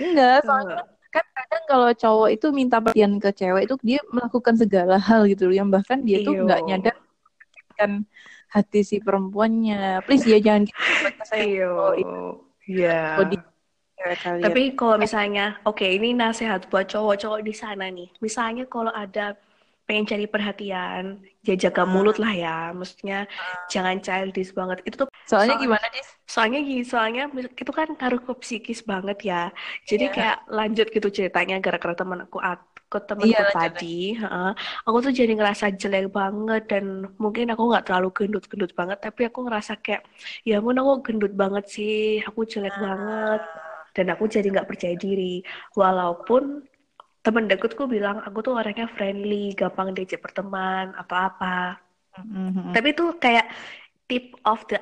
Enggak 0.00 0.44
soalnya 0.44 0.84
kan 1.16 1.24
kadang 1.32 1.64
kalau 1.64 1.90
cowok 1.96 2.28
itu 2.28 2.46
minta 2.52 2.76
perhatian 2.76 3.16
ke 3.16 3.32
cewek 3.32 3.64
itu 3.64 3.74
dia 3.80 4.00
melakukan 4.12 4.52
segala 4.52 5.00
hal 5.00 5.24
gitu 5.24 5.48
yang 5.48 5.72
bahkan 5.72 6.04
dia 6.04 6.20
Iyo. 6.20 6.28
tuh 6.28 6.32
nggak 6.44 6.60
nyadar 6.68 6.96
kan 7.76 8.04
hati 8.52 8.80
si 8.84 8.96
perempuannya. 9.00 10.04
Please 10.04 10.28
ya 10.28 10.38
jangan 10.40 10.68
gitu. 10.68 10.80
Saya 11.24 11.72
Iya. 12.66 13.20
Tapi 14.42 14.76
kalau 14.76 15.00
misalnya, 15.00 15.56
oke 15.64 15.82
okay, 15.82 15.96
ini 15.96 16.12
nasihat 16.12 16.68
buat 16.68 16.88
cowok-cowok 16.88 17.40
di 17.42 17.54
sana 17.56 17.88
nih. 17.88 18.12
Misalnya 18.20 18.68
kalau 18.68 18.92
ada 18.92 19.36
pengen 19.86 20.04
cari 20.04 20.26
perhatian, 20.26 21.22
ya 21.46 21.54
jaga 21.54 21.86
mulut 21.86 22.18
lah 22.18 22.34
ya. 22.34 22.56
Maksudnya 22.74 23.30
uh. 23.30 23.66
jangan 23.70 24.02
childish 24.02 24.50
banget. 24.52 24.82
Itu 24.82 25.06
tuh 25.06 25.08
soalnya 25.30 25.56
soal, 25.56 25.64
gimana 25.64 25.86
sih? 25.94 26.04
Soalnya 26.26 26.60
gini, 26.66 26.82
soalnya 26.82 27.24
itu 27.32 27.72
kan 27.72 27.88
ngaruh 27.94 28.20
ke 28.20 28.32
psikis 28.42 28.82
banget 28.82 29.18
ya. 29.22 29.42
Jadi 29.86 30.10
yeah. 30.10 30.14
kayak 30.14 30.38
lanjut 30.50 30.86
gitu 30.90 31.08
ceritanya 31.08 31.62
gara-gara 31.62 31.94
temen 31.94 32.26
aku 32.26 32.42
ke 32.86 33.02
temenku 33.02 33.34
iya, 33.34 33.50
tadi, 33.50 34.14
uh, 34.14 34.54
aku 34.86 35.10
tuh 35.10 35.10
jadi 35.10 35.34
ngerasa 35.34 35.74
jelek 35.74 36.06
banget 36.14 36.70
dan 36.70 37.10
mungkin 37.18 37.50
aku 37.50 37.66
nggak 37.66 37.90
terlalu 37.90 38.14
gendut-gendut 38.14 38.78
banget, 38.78 39.02
tapi 39.02 39.26
aku 39.26 39.42
ngerasa 39.42 39.82
kayak 39.82 40.06
ya 40.46 40.62
ampun 40.62 40.78
aku 40.78 41.02
gendut 41.02 41.34
banget 41.34 41.66
sih, 41.66 42.22
aku 42.22 42.46
jelek 42.46 42.78
uh. 42.78 42.82
banget 42.86 43.42
dan 43.90 44.06
aku 44.14 44.30
jadi 44.30 44.46
nggak 44.54 44.68
percaya 44.70 44.94
diri 44.94 45.42
walaupun 45.74 46.62
temen 47.26 47.50
deketku 47.50 47.90
bilang 47.90 48.22
aku 48.22 48.38
tuh 48.46 48.54
orangnya 48.54 48.86
friendly 48.94 49.50
gampang 49.58 49.90
diajak 49.90 50.22
berteman 50.22 50.94
apa-apa. 50.94 51.82
Mm-hmm. 52.16 52.72
tapi 52.72 52.96
itu 52.96 53.12
kayak 53.20 53.44
tip 54.08 54.32
of 54.48 54.64
the 54.72 54.80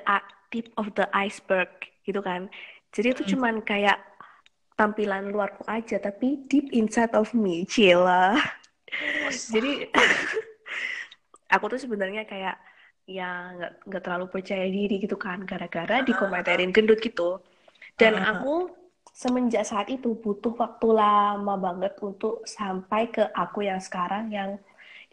tip 0.54 0.70
of 0.78 0.86
the 0.94 1.08
iceberg 1.10 1.66
gitu 2.06 2.22
kan. 2.22 2.46
Jadi 2.92 3.10
itu 3.10 3.26
mm-hmm. 3.26 3.32
cuman 3.34 3.54
kayak 3.66 3.98
tampilan 4.78 5.34
luarku 5.34 5.66
aja 5.66 5.98
tapi 5.98 6.46
deep 6.50 6.70
inside 6.74 7.10
of 7.14 7.30
me 7.34 7.62
cila 7.66 8.34
jadi 9.26 9.90
aku 11.54 11.64
tuh 11.74 11.80
sebenarnya 11.80 12.26
kayak 12.26 12.56
ya 13.04 13.52
nggak 13.54 13.72
nggak 13.84 14.02
terlalu 14.02 14.26
percaya 14.32 14.66
diri 14.66 14.96
gitu 15.02 15.18
kan 15.20 15.44
gara-gara 15.44 16.00
dikomentarin 16.00 16.72
gendut 16.72 16.98
gitu. 17.04 17.42
Dan 17.94 18.16
aku 18.18 18.72
semenjak 19.14 19.62
saat 19.62 19.86
itu 19.94 20.18
butuh 20.18 20.58
waktu 20.58 20.88
lama 20.90 21.54
banget 21.54 21.94
untuk 22.02 22.42
sampai 22.42 23.08
ke 23.14 23.22
aku 23.30 23.62
yang 23.62 23.78
sekarang 23.78 24.34
yang 24.34 24.58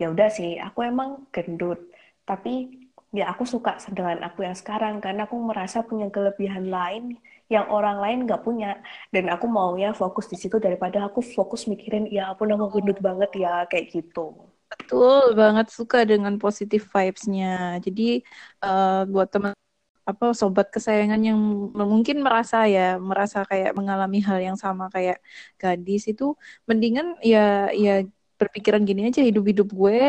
ya 0.02 0.10
udah 0.10 0.30
sih 0.34 0.58
aku 0.58 0.82
emang 0.90 1.30
gendut. 1.30 1.78
Tapi 2.26 2.82
ya 3.14 3.30
aku 3.30 3.46
suka 3.46 3.78
dengan 3.94 4.26
aku 4.26 4.42
yang 4.42 4.58
sekarang 4.58 4.98
karena 4.98 5.30
aku 5.30 5.38
merasa 5.38 5.86
punya 5.86 6.10
kelebihan 6.10 6.74
lain 6.74 7.22
yang 7.46 7.70
orang 7.70 8.02
lain 8.02 8.20
nggak 8.26 8.42
punya. 8.42 8.82
Dan 9.14 9.30
aku 9.30 9.46
maunya 9.46 9.94
fokus 9.94 10.26
di 10.26 10.38
situ 10.42 10.58
daripada 10.58 11.06
aku 11.06 11.22
fokus 11.22 11.70
mikirin 11.70 12.10
ya 12.10 12.34
aku 12.34 12.50
aku 12.50 12.82
gendut 12.82 13.00
banget 13.06 13.30
ya 13.38 13.70
kayak 13.70 13.94
gitu. 13.94 14.34
Betul 14.72 15.36
banget 15.38 15.68
suka 15.70 16.08
dengan 16.10 16.42
positive 16.42 16.88
vibes-nya. 16.90 17.78
Jadi 17.86 18.26
uh, 18.66 19.06
buat 19.06 19.30
teman 19.30 19.54
apa 20.02 20.34
sobat 20.34 20.74
kesayangan 20.74 21.22
yang 21.22 21.38
mungkin 21.74 22.26
merasa 22.26 22.66
ya 22.66 22.98
merasa 22.98 23.46
kayak 23.46 23.78
mengalami 23.78 24.20
hal 24.26 24.42
yang 24.42 24.58
sama 24.58 24.90
kayak 24.90 25.22
gadis 25.62 26.10
itu 26.10 26.34
mendingan 26.66 27.22
ya 27.22 27.70
ya 27.70 28.02
berpikiran 28.42 28.82
gini 28.82 29.14
aja 29.14 29.22
hidup-hidup 29.22 29.70
gue 29.70 30.02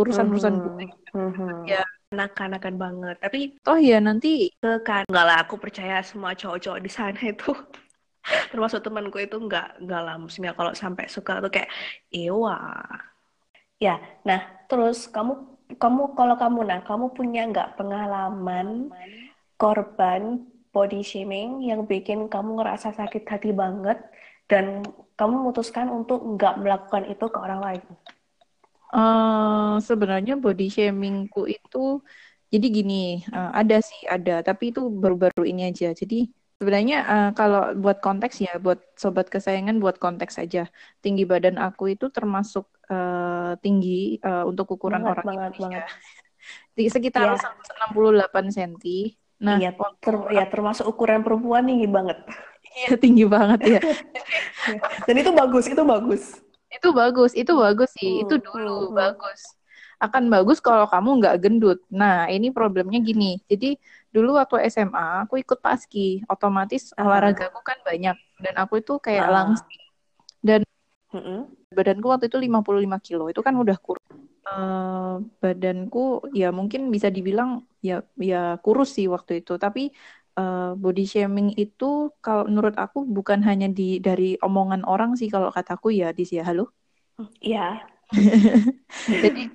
urusan-urusan 0.00 0.54
gue. 0.56 0.88
mm 1.12 1.30
-hmm. 1.36 1.68
ya. 1.68 1.84
Anak-anakan 2.06 2.74
banget. 2.80 3.16
Tapi 3.20 3.60
toh 3.60 3.76
ya 3.76 4.00
nanti 4.00 4.48
kan 4.62 5.04
enggak 5.10 5.26
lah 5.26 5.36
aku 5.44 5.60
percaya 5.60 6.00
semua 6.00 6.32
cowok-cowok 6.32 6.80
di 6.80 6.88
sana 6.88 7.20
itu. 7.20 7.52
Termasuk 8.54 8.80
temanku 8.80 9.20
itu 9.20 9.36
enggak 9.36 9.76
enggak 9.76 10.00
lah 10.00 10.16
maksudnya 10.16 10.56
kalau 10.56 10.72
sampai 10.72 11.04
suka 11.12 11.44
tuh 11.44 11.52
kayak 11.52 11.68
ewa. 12.08 12.56
Ya 13.76 14.00
nah 14.24 14.40
terus 14.70 15.04
kamu 15.12 15.56
kamu 15.76 16.14
kalau 16.16 16.38
kamu 16.38 16.58
nah 16.62 16.80
kamu 16.86 17.12
punya 17.12 17.42
nggak 17.50 17.74
pengalaman 17.74 18.88
korban 19.56 20.44
body 20.70 21.00
shaming 21.00 21.64
yang 21.64 21.88
bikin 21.88 22.28
kamu 22.28 22.60
ngerasa 22.60 22.92
sakit 22.92 23.24
hati 23.24 23.50
banget 23.56 23.96
dan 24.46 24.84
kamu 25.16 25.42
memutuskan 25.42 25.88
untuk 25.88 26.20
nggak 26.22 26.60
melakukan 26.60 27.08
itu 27.08 27.24
ke 27.26 27.38
orang 27.40 27.60
lain? 27.64 27.84
Uh, 28.92 29.80
sebenarnya 29.82 30.38
body 30.38 30.70
shamingku 30.70 31.48
itu 31.50 32.04
jadi 32.52 32.66
gini 32.70 33.26
uh, 33.34 33.50
ada 33.50 33.82
sih 33.82 34.06
ada 34.06 34.40
tapi 34.46 34.70
itu 34.70 34.86
baru-baru 34.86 35.42
ini 35.42 35.66
aja 35.66 35.90
jadi 35.90 36.30
sebenarnya 36.56 36.98
uh, 37.04 37.30
kalau 37.34 37.74
buat 37.76 37.98
konteks 37.98 38.40
ya 38.40 38.56
buat 38.62 38.80
sobat 38.94 39.26
kesayangan 39.28 39.82
buat 39.82 39.98
konteks 39.98 40.38
aja 40.38 40.70
tinggi 41.02 41.26
badan 41.26 41.58
aku 41.58 41.98
itu 41.98 42.08
termasuk 42.14 42.70
uh, 42.88 43.58
tinggi 43.60 44.22
uh, 44.22 44.46
untuk 44.46 44.78
ukuran 44.78 45.02
banget, 45.02 45.12
orang 45.18 45.26
banget, 45.26 45.50
Indonesia 45.58 45.84
banget. 46.78 46.92
sekitar 46.94 47.26
yeah. 47.34 48.30
168 48.30 48.54
cm 48.54 48.72
Nah, 49.36 49.60
iya, 49.60 49.72
ter 50.00 50.16
ya 50.32 50.44
termasuk 50.48 50.88
ukuran 50.88 51.20
perempuan 51.20 51.68
tinggi 51.68 51.88
banget. 51.88 52.18
Iya, 52.76 52.90
tinggi 52.96 53.24
banget 53.28 53.60
ya. 53.64 53.80
Dan 55.08 55.16
itu 55.20 55.32
bagus, 55.32 55.64
itu 55.68 55.82
bagus. 55.84 56.22
Itu 56.72 56.88
bagus, 56.92 57.32
itu 57.36 57.52
bagus 57.52 57.90
sih. 57.96 58.20
Hmm, 58.20 58.22
itu 58.28 58.34
dulu 58.40 58.76
hmm, 58.76 58.88
hmm. 58.92 58.96
bagus. 58.96 59.40
Akan 59.96 60.28
bagus 60.28 60.60
kalau 60.60 60.84
kamu 60.88 61.20
nggak 61.20 61.36
gendut. 61.40 61.80
Nah, 61.88 62.28
ini 62.28 62.52
problemnya 62.52 63.00
gini. 63.00 63.40
Jadi 63.48 63.80
dulu 64.12 64.36
waktu 64.36 64.68
SMA 64.72 65.28
aku 65.28 65.40
ikut 65.40 65.60
paski, 65.60 66.24
otomatis 66.28 66.92
uh. 66.96 67.04
olahraga 67.04 67.48
aku 67.52 67.60
kan 67.64 67.80
banyak 67.84 68.16
dan 68.40 68.54
aku 68.56 68.80
itu 68.80 68.96
kayak 69.00 69.28
uh. 69.28 69.32
langsing. 69.32 69.82
Dan 70.40 70.60
uh 71.12 71.44
badanku 71.76 72.08
waktu 72.08 72.32
itu 72.32 72.40
55 72.40 73.04
kilo. 73.04 73.24
Itu 73.28 73.44
kan 73.44 73.52
udah 73.52 73.76
kurus 73.76 74.04
uh, 74.46 75.18
badanku 75.42 76.30
ya 76.32 76.54
mungkin 76.54 76.88
bisa 76.94 77.10
dibilang 77.10 77.66
ya 77.88 77.96
ya 78.20 78.58
kurus 78.64 78.96
sih 78.96 79.06
waktu 79.14 79.32
itu. 79.40 79.52
Tapi 79.64 79.94
uh, 80.40 80.74
body 80.76 81.04
shaming 81.06 81.48
itu 81.56 82.12
kalau 82.24 82.44
menurut 82.50 82.74
aku 82.76 83.06
bukan 83.06 83.40
hanya 83.48 83.68
di 83.70 84.02
dari 84.02 84.36
omongan 84.42 84.82
orang 84.84 85.14
sih. 85.20 85.28
Kalau 85.30 85.48
kataku 85.54 85.94
ya 85.94 86.10
di 86.10 86.24
ya. 86.26 86.42
Halo? 86.48 86.72
Ya 87.40 87.86
jadi 89.24 89.50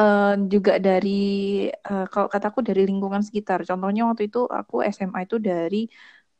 uh, 0.00 0.34
juga 0.50 0.82
dari 0.82 1.68
uh, 1.70 2.06
kalau 2.10 2.26
kataku 2.26 2.64
dari 2.64 2.82
lingkungan 2.88 3.22
sekitar. 3.22 3.62
Contohnya 3.68 4.08
waktu 4.08 4.26
itu 4.26 4.48
aku 4.48 4.82
SMA 4.90 5.28
itu 5.28 5.36
dari 5.38 5.86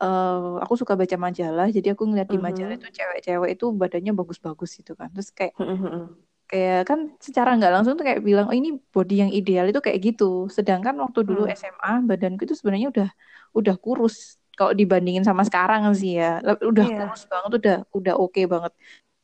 uh, 0.02 0.58
aku 0.64 0.74
suka 0.80 0.96
baca 0.98 1.16
majalah. 1.20 1.68
Jadi 1.70 1.92
aku 1.94 2.02
ngeliat 2.08 2.28
di 2.30 2.38
majalah 2.40 2.74
mm 2.74 2.82
-hmm. 2.82 2.90
itu 2.90 2.96
cewek-cewek 2.98 3.50
itu 3.54 3.66
badannya 3.70 4.12
bagus-bagus 4.16 4.70
gitu 4.80 4.92
kan. 4.98 5.12
Terus 5.14 5.30
kayak 5.30 5.54
mm 5.60 5.78
-hmm 5.78 6.29
kayak 6.50 6.82
kan 6.82 7.14
secara 7.22 7.54
nggak 7.54 7.70
langsung 7.70 7.94
tuh 7.94 8.02
kayak 8.02 8.26
bilang 8.26 8.50
oh 8.50 8.56
ini 8.56 8.74
body 8.90 9.22
yang 9.22 9.30
ideal 9.30 9.70
itu 9.70 9.78
kayak 9.78 10.02
gitu 10.02 10.50
sedangkan 10.50 10.98
waktu 10.98 11.22
dulu 11.22 11.46
hmm. 11.46 11.54
SMA 11.54 11.92
badanku 12.10 12.42
itu 12.42 12.58
sebenarnya 12.58 12.90
udah 12.90 13.08
udah 13.54 13.74
kurus 13.78 14.42
kalau 14.58 14.74
dibandingin 14.74 15.22
sama 15.22 15.46
sekarang 15.46 15.86
sih 15.94 16.18
ya 16.18 16.42
udah 16.42 16.86
yeah. 16.90 17.06
kurus 17.06 17.22
banget 17.30 17.50
udah 17.62 17.76
udah 17.94 18.14
oke 18.18 18.34
okay 18.34 18.44
banget 18.50 18.74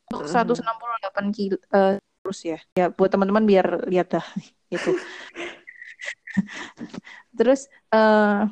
untuk 0.07 0.23
hmm. 0.23 0.63
168 0.63 1.35
kilo 1.35 1.59
uh, 1.75 1.99
terus 1.99 2.39
ya 2.47 2.59
ya 2.79 2.87
buat 2.95 3.11
teman-teman 3.11 3.43
biar 3.43 3.91
lihat 3.91 4.07
dah 4.15 4.25
gitu 4.71 4.95
terus 7.35 7.67
uh, 7.91 8.47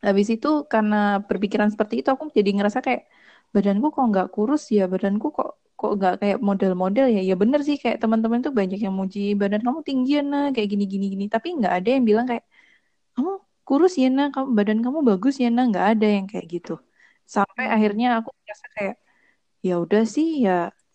habis 0.00 0.32
itu 0.32 0.64
karena 0.64 1.20
berpikiran 1.22 1.68
seperti 1.68 2.00
itu 2.00 2.08
aku 2.08 2.32
jadi 2.32 2.56
ngerasa 2.56 2.80
kayak 2.80 3.04
badanku 3.52 3.92
kok 3.92 4.08
nggak 4.08 4.28
kurus 4.32 4.72
ya 4.72 4.88
badanku 4.88 5.28
kok 5.28 5.61
kok 5.82 5.92
nggak 5.98 6.14
kayak 6.22 6.38
model-model 6.48 7.06
ya 7.14 7.20
ya 7.28 7.34
bener 7.42 7.60
sih 7.68 7.76
kayak 7.82 7.98
teman-teman 8.02 8.40
tuh 8.46 8.52
banyak 8.60 8.78
yang 8.86 8.94
muji 9.00 9.18
badan 9.40 9.60
kamu 9.66 9.80
tinggi 9.88 10.10
ya 10.18 10.22
nah 10.32 10.44
kayak 10.54 10.68
gini 10.72 10.84
gini 10.92 11.04
gini 11.12 11.24
tapi 11.34 11.48
nggak 11.58 11.72
ada 11.78 11.88
yang 11.94 12.04
bilang 12.10 12.26
kayak 12.30 12.44
kamu 13.14 13.30
kurus 13.68 13.92
ya 14.02 14.06
nah 14.18 14.26
kamu 14.34 14.48
badan 14.58 14.78
kamu 14.84 14.98
bagus 15.10 15.34
ya 15.42 15.48
nah 15.56 15.64
nggak 15.70 15.86
ada 15.92 16.06
yang 16.16 16.26
kayak 16.30 16.46
gitu 16.54 16.72
sampai 17.36 17.64
Hmm. 17.66 17.74
akhirnya 17.76 18.06
aku 18.18 18.30
merasa 18.42 18.66
kayak 18.76 18.94
ya 19.66 19.72
udah 19.84 20.02
sih 20.14 20.26
ya 20.46 20.52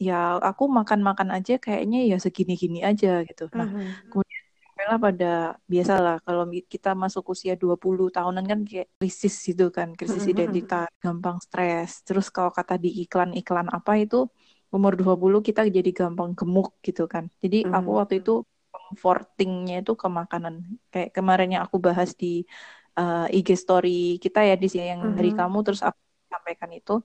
ya 0.08 0.14
aku 0.50 0.64
makan-makan 0.78 1.30
aja 1.36 1.54
kayaknya 1.66 1.98
ya 2.12 2.16
segini-gini 2.26 2.78
aja 2.90 3.08
gitu 3.30 3.44
nah 3.58 3.68
Mhm. 3.74 4.10
kemudian 4.12 4.44
sampailah 4.64 4.98
pada 5.06 5.26
biasalah 5.72 6.16
kalau 6.26 6.44
kita 6.74 6.90
masuk 7.04 7.24
usia 7.34 7.54
20 7.64 8.08
tahunan 8.16 8.46
kan 8.52 8.60
kayak 8.70 8.88
krisis 9.00 9.36
gitu 9.50 9.64
kan 9.78 9.88
krisis 9.98 10.24
Mhm. 10.26 10.34
identitas 10.34 10.88
gampang 11.04 11.38
stres 11.46 11.90
terus 12.08 12.28
kalau 12.36 12.52
kata 12.58 12.74
di 12.84 12.90
iklan-iklan 13.04 13.68
apa 13.78 13.92
itu 14.04 14.18
umur 14.76 14.94
20 15.00 15.40
kita 15.48 15.62
jadi 15.68 15.90
gampang 15.96 16.32
gemuk 16.38 16.76
gitu 16.84 17.08
kan 17.08 17.32
jadi 17.44 17.68
aku 17.72 17.90
Mhm. 17.92 17.98
waktu 18.00 18.14
itu 18.22 18.44
comfortingnya 18.74 19.82
itu 19.84 19.94
ke 19.96 20.08
makanan 20.08 20.54
kayak 20.94 21.10
kemarin 21.16 21.50
yang 21.56 21.64
aku 21.68 21.78
bahas 21.80 22.14
di 22.16 22.44
uh, 23.00 23.28
IG 23.32 23.50
story 23.58 24.20
kita 24.24 24.44
ya 24.44 24.56
di 24.60 24.68
sini 24.72 24.86
yang 24.94 25.02
dari 25.18 25.32
Mhm. 25.34 25.38
kamu 25.40 25.58
terus 25.66 25.82
aku 25.84 26.00
sampaikan 26.32 26.72
itu 26.76 27.00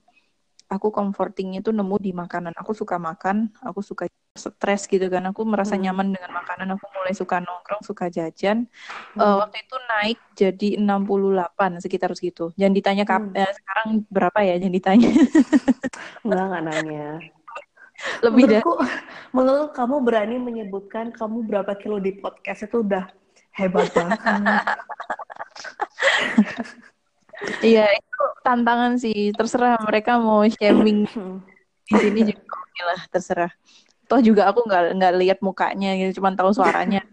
aku 0.73 0.89
comfortingnya 0.89 1.61
itu 1.61 1.69
nemu 1.69 1.95
di 2.01 2.11
makanan. 2.17 2.49
Aku 2.57 2.73
suka 2.73 2.97
makan, 2.97 3.53
aku 3.61 3.85
suka 3.85 4.09
stres 4.33 4.89
gitu 4.89 5.05
kan. 5.05 5.21
Aku 5.29 5.45
merasa 5.45 5.77
Hmm. 5.77 5.85
nyaman 5.85 6.17
dengan 6.17 6.33
makanan. 6.33 6.65
Aku 6.73 6.85
mulai 6.97 7.13
suka 7.13 7.37
nongkrong, 7.37 7.85
suka 7.85 8.09
jajan. 8.09 8.65
Hmm. 9.13 9.21
Uh, 9.21 9.35
waktu 9.45 9.61
itu 9.61 9.75
naik 9.85 10.17
jadi 10.33 10.69
68 10.81 11.77
sekitar 11.77 12.09
segitu. 12.17 12.49
Jangan 12.57 12.73
ditanya 12.73 13.03
kap 13.05 13.21
Hmm. 13.21 13.37
eh, 13.37 13.53
sekarang 13.53 13.87
berapa 14.09 14.39
ya, 14.41 14.57
jangan 14.57 14.73
ditanya. 14.73 15.09
Enggak, 16.25 16.41
enggak 16.49 16.61
nanya. 16.65 17.05
Lebih 18.23 18.43
dari 18.47 18.61
Menurutku, 18.63 18.73
menurut 19.31 19.69
kamu 19.75 19.95
berani 20.03 20.35
menyebutkan 20.39 21.11
kamu 21.15 21.47
berapa 21.47 21.73
kilo 21.79 21.97
di 21.99 22.15
podcast 22.19 22.67
itu 22.67 22.83
udah 22.83 23.07
hebat 23.55 23.87
banget. 23.91 24.19
Iya, 27.63 27.85
itu 27.91 28.23
tantangan 28.45 28.93
sih. 28.99 29.31
Terserah 29.35 29.79
mereka 29.83 30.19
mau 30.19 30.43
shaming 30.47 31.07
Hmm. 31.13 31.39
di 31.83 31.95
sini 31.99 32.19
juga 32.31 32.43
oke 32.47 32.81
lah, 32.87 33.01
terserah. 33.11 33.51
Toh 34.07 34.19
juga 34.19 34.47
aku 34.51 34.63
nggak 34.67 34.83
nggak 34.99 35.13
lihat 35.19 35.39
mukanya 35.43 35.95
gitu, 35.99 36.19
cuma 36.19 36.31
tahu 36.35 36.51
suaranya. 36.55 37.03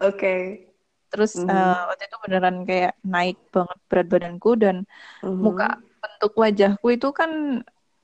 Oke. 0.00 0.64
Terus 1.08 1.40
Mhm. 1.40 1.48
eh, 1.48 1.80
waktu 1.88 2.04
itu 2.04 2.16
beneran 2.20 2.56
kayak 2.68 2.92
naik 3.00 3.38
banget 3.48 3.78
berat 3.88 4.06
badanku 4.12 4.50
dan 4.60 4.76
Mhm. 5.24 5.40
muka 5.40 5.68
bentuk 5.98 6.32
wajahku 6.36 6.86
itu 6.94 7.08
kan 7.16 7.30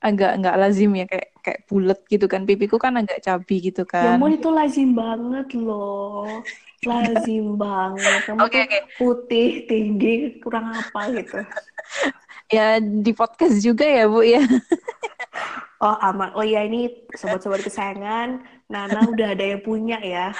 agak 0.03 0.31
nggak 0.37 0.55
lazim 0.59 0.91
ya 0.93 1.05
kayak 1.07 1.29
kayak 1.41 1.59
bulat 1.69 1.99
gitu 2.09 2.25
kan 2.25 2.43
pipiku 2.43 2.77
kan 2.81 2.93
agak 2.97 3.21
cabi 3.21 3.61
gitu 3.71 3.85
Ya 3.85 3.91
kan 3.91 4.17
ampun 4.17 4.33
itu 4.37 4.49
lazim 4.49 4.89
banget 4.93 5.47
loh. 5.57 6.41
Lazim 6.85 7.55
banget. 7.61 8.19
Kamu 8.29 8.39
tuh 8.49 8.61
oke. 8.65 8.79
putih, 8.97 9.65
tinggi, 9.69 10.41
kurang 10.41 10.73
apa 10.73 11.09
gitu. 11.13 11.39
ya 12.55 12.77
di 12.77 13.09
podcast 13.09 13.57
juga 13.57 13.85
ya 13.89 14.05
bu 14.05 14.21
ya 14.21 14.41
Oh 15.83 15.95
aman. 16.01 16.31
Oh 16.33 16.41
iya 16.41 16.63
ini 16.65 16.87
sobat-sobat 17.13 17.61
kesayangan, 17.61 18.41
Nana 18.71 19.05
udah 19.05 19.35
ada 19.35 19.43
yang 19.43 19.61
punya 19.61 19.99
ya. 20.01 20.31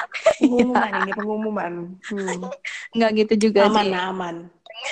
Pengumuman 0.41 0.91
ini 1.05 1.11
pengumuman. 1.11 1.73
Hmm. 2.07 2.49
nggak 2.95 3.11
gitu 3.19 3.33
juga 3.51 3.67
Aman, 3.67 3.83
sih 3.85 3.91
aman. 3.93 4.35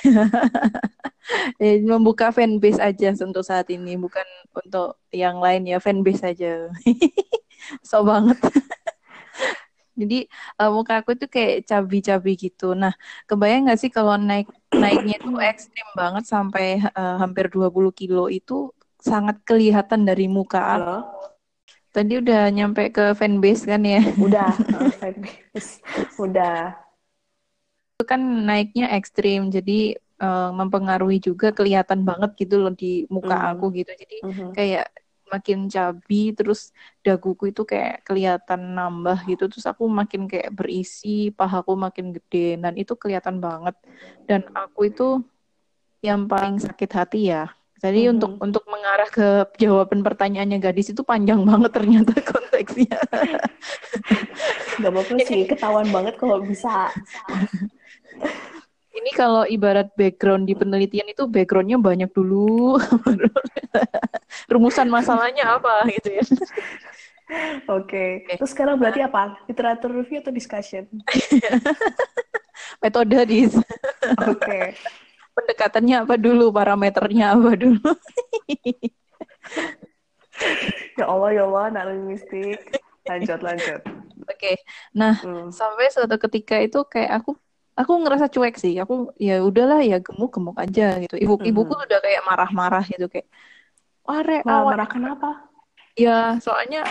Eh, 1.56 1.80
membuka 1.80 2.36
fanbase 2.36 2.84
aja 2.84 3.16
untuk 3.24 3.48
saat 3.48 3.72
ini 3.72 3.96
bukan 3.96 4.28
untuk 4.60 5.00
yang 5.08 5.40
lain 5.40 5.64
ya 5.64 5.80
fanbase 5.80 6.20
aja 6.36 6.68
so 7.88 8.04
banget 8.04 8.36
jadi 10.00 10.28
eh, 10.60 10.72
muka 10.74 11.00
aku 11.00 11.16
tuh 11.16 11.32
kayak 11.32 11.64
cabi-cabi 11.64 12.36
gitu 12.36 12.76
nah 12.76 12.92
kebayang 13.24 13.72
nggak 13.72 13.80
sih 13.80 13.88
kalau 13.88 14.20
naik 14.20 14.52
naiknya 14.76 15.16
tuh 15.24 15.40
ekstrim 15.40 15.88
banget 15.96 16.28
sampai 16.28 16.84
eh, 16.84 17.16
hampir 17.24 17.48
20 17.48 17.96
kilo 17.96 18.28
itu 18.28 18.76
sangat 19.00 19.40
kelihatan 19.48 20.04
dari 20.04 20.28
muka 20.28 20.60
aku 20.60 20.84
Halo? 20.84 21.00
tadi 21.96 22.20
udah 22.20 22.52
nyampe 22.52 22.92
ke 22.92 23.16
fanbase 23.16 23.64
kan 23.64 23.80
ya 23.88 24.04
Udah, 24.20 24.52
fanbase. 25.00 25.80
Udah. 26.20 26.84
Itu 28.04 28.12
kan 28.12 28.20
naiknya 28.20 28.92
ekstrim 28.92 29.48
jadi 29.48 29.96
eh, 29.98 30.52
mempengaruhi 30.52 31.24
juga 31.24 31.56
kelihatan 31.56 32.04
banget 32.04 32.36
gitu 32.36 32.60
loh 32.60 32.76
di 32.76 33.08
muka 33.08 33.32
Mhm. 33.40 33.48
aku 33.56 33.66
gitu 33.80 33.92
jadi 33.96 34.18
Mhm. 34.28 34.48
kayak 34.52 34.86
makin 35.32 35.60
cabi 35.66 36.36
terus 36.36 36.70
daguku 37.02 37.50
itu 37.50 37.64
kayak 37.64 38.04
kelihatan 38.04 38.76
nambah 38.76 39.24
gitu 39.26 39.48
terus 39.48 39.64
aku 39.66 39.88
makin 39.88 40.28
kayak 40.28 40.52
berisi 40.54 41.32
pahaku 41.34 41.74
makin 41.74 42.12
gede 42.12 42.60
dan 42.60 42.76
itu 42.76 42.94
kelihatan 43.00 43.40
banget 43.40 43.74
dan 44.28 44.44
aku 44.54 44.92
itu 44.92 45.24
yang 46.04 46.28
paling 46.28 46.60
sakit 46.60 46.92
hati 46.92 47.32
ya 47.32 47.50
jadi 47.82 48.12
Mhm. 48.12 48.14
untuk 48.20 48.32
untuk 48.44 48.64
mengarah 48.68 49.08
ke 49.08 49.48
jawaban 49.58 50.04
pertanyaannya 50.04 50.60
gadis 50.60 50.92
itu 50.92 51.02
panjang 51.02 51.40
banget 51.50 51.72
ternyata 51.72 52.14
konteksnya 52.20 53.00
Gak 54.74 54.90
apa-apa 54.90 55.16
sih, 55.22 55.46
ketahuan 55.46 55.88
banget 55.94 56.18
kalau 56.18 56.42
bisa. 56.44 56.90
ini 58.94 59.10
kalau 59.18 59.44
ibarat 59.44 59.90
background 59.98 60.46
di 60.46 60.54
penelitian 60.54 61.10
itu 61.10 61.26
backgroundnya 61.26 61.82
banyak 61.82 62.10
dulu 62.14 62.78
rumusan 64.54 64.88
masalahnya 64.88 65.58
apa 65.60 65.86
gitu 65.90 66.22
ya 66.22 66.24
Oke. 67.66 68.28
Oke. 68.28 68.36
Terus 68.36 68.52
sekarang 68.52 68.76
berarti 68.78 69.00
apa? 69.00 69.40
Literatur 69.48 69.96
review 69.96 70.20
atau 70.22 70.30
discussion? 70.30 70.86
metode 72.84 73.16
di 73.26 73.48
Oke. 74.22 74.76
pendekatannya 75.34 76.04
apa 76.04 76.20
dulu 76.20 76.52
parameternya 76.54 77.34
apa 77.34 77.58
dulu 77.58 77.80
Ya 81.00 81.10
Allah, 81.10 81.30
ya 81.34 81.44
Allah, 81.48 81.64
anak 81.74 81.84
linguistik. 81.96 82.60
Lanjut, 83.08 83.40
lanjut. 83.42 83.82
oke 84.24 84.54
nah 84.96 85.20
Hmm. 85.20 85.52
sampai 85.52 85.92
suatu 85.92 86.16
ketika 86.16 86.56
itu 86.64 86.80
kayak 86.88 87.24
aku 87.24 87.36
aku 87.74 87.92
ngerasa 88.06 88.30
cuek 88.30 88.56
sih 88.62 88.78
aku 88.78 89.10
ya 89.18 89.42
udahlah 89.42 89.82
ya 89.82 89.98
gemuk 89.98 90.30
gemuk 90.34 90.58
aja 90.62 91.02
gitu 91.02 91.18
ibu 91.18 91.36
Mhm. 91.42 91.48
ibuku 91.50 91.74
udah 91.74 92.00
kayak 92.00 92.22
marah-marah 92.26 92.86
gitu 92.86 93.06
kayak 93.10 93.28
wah 94.06 94.22
Re, 94.22 94.42
awak 94.42 94.46
Marah-marah 94.46 94.88
kenapa? 94.90 95.30
ya 95.94 96.38
soalnya 96.42 96.86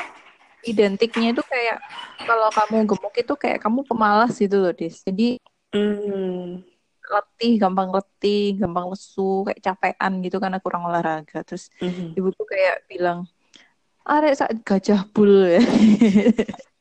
identiknya 0.62 1.34
itu 1.34 1.42
kayak 1.42 1.82
kalau 2.22 2.48
kamu 2.54 2.76
gemuk 2.86 3.14
itu 3.18 3.34
kayak 3.34 3.58
kamu 3.62 3.82
pemalas 3.86 4.34
gitu 4.38 4.58
loh 4.62 4.72
Dis 4.74 5.02
jadi 5.02 5.38
Hmm. 5.72 6.60
letih 7.08 7.56
gampang 7.56 7.88
letih 7.90 8.60
gampang 8.60 8.92
lesu 8.92 9.42
kayak 9.48 9.60
capean 9.64 10.20
gitu 10.20 10.36
karena 10.36 10.60
kurang 10.60 10.84
olahraga 10.84 11.40
terus 11.42 11.72
Mhm. 11.80 12.12
ibuku 12.14 12.42
kayak 12.44 12.84
bilang 12.86 13.24
arek 14.04 14.34
sak 14.36 14.50
gajah 14.66 15.06
bul 15.10 15.46
ya 15.48 15.62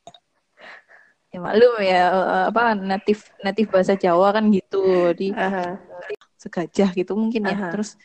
ya 1.32 1.38
maklum 1.46 1.72
ya 1.90 1.96
eh, 2.16 2.44
apa 2.50 2.62
natif 2.90 3.18
natif 3.44 3.66
bahasa 3.74 3.94
Jawa 4.04 4.26
kan 4.36 4.44
gitu 4.56 4.76
di 5.18 5.24
Aha, 5.36 5.78
segajah 6.42 6.88
gitu 6.98 7.12
mungkin 7.14 7.42
ya 7.50 7.56
Aha. 7.56 7.70
terus 7.70 7.96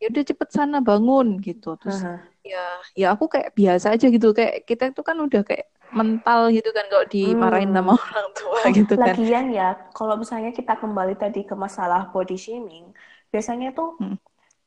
ya 0.00 0.08
udah 0.12 0.24
cepet 0.30 0.48
sana 0.56 0.78
bangun 0.88 1.26
gitu 1.46 1.76
terus 1.80 1.98
aha. 2.02 2.12
ya 2.40 2.58
ya 2.96 3.06
aku 3.14 3.24
kayak 3.32 3.50
biasa 3.58 3.86
aja 3.94 4.06
gitu 4.08 4.32
kayak 4.38 4.64
kita 4.68 4.84
itu 4.92 5.02
kan 5.08 5.16
udah 5.20 5.42
kayak 5.48 5.66
mental 5.92 6.40
gitu 6.56 6.68
kan 6.76 6.84
kalau 6.92 7.06
dimarahin 7.14 7.70
Hmm. 7.70 7.76
sama 7.76 7.92
orang 7.98 8.28
tua 8.38 8.62
Oh, 8.66 8.76
gitu 8.78 8.94
kan 8.96 9.16
lagian 9.16 9.46
ya, 9.58 9.64
kalau 9.96 10.14
misalnya 10.22 10.50
kita 10.58 10.72
kembali 10.82 11.14
tadi 11.22 11.38
ke 11.50 11.54
masalah 11.64 12.00
body 12.12 12.36
shaming, 12.44 12.84
biasanya 13.32 13.66
tuh 13.78 13.88
Hmm. 14.00 14.16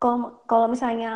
kalau 0.02 0.17
kalau 0.49 0.67
misalnya 0.73 1.08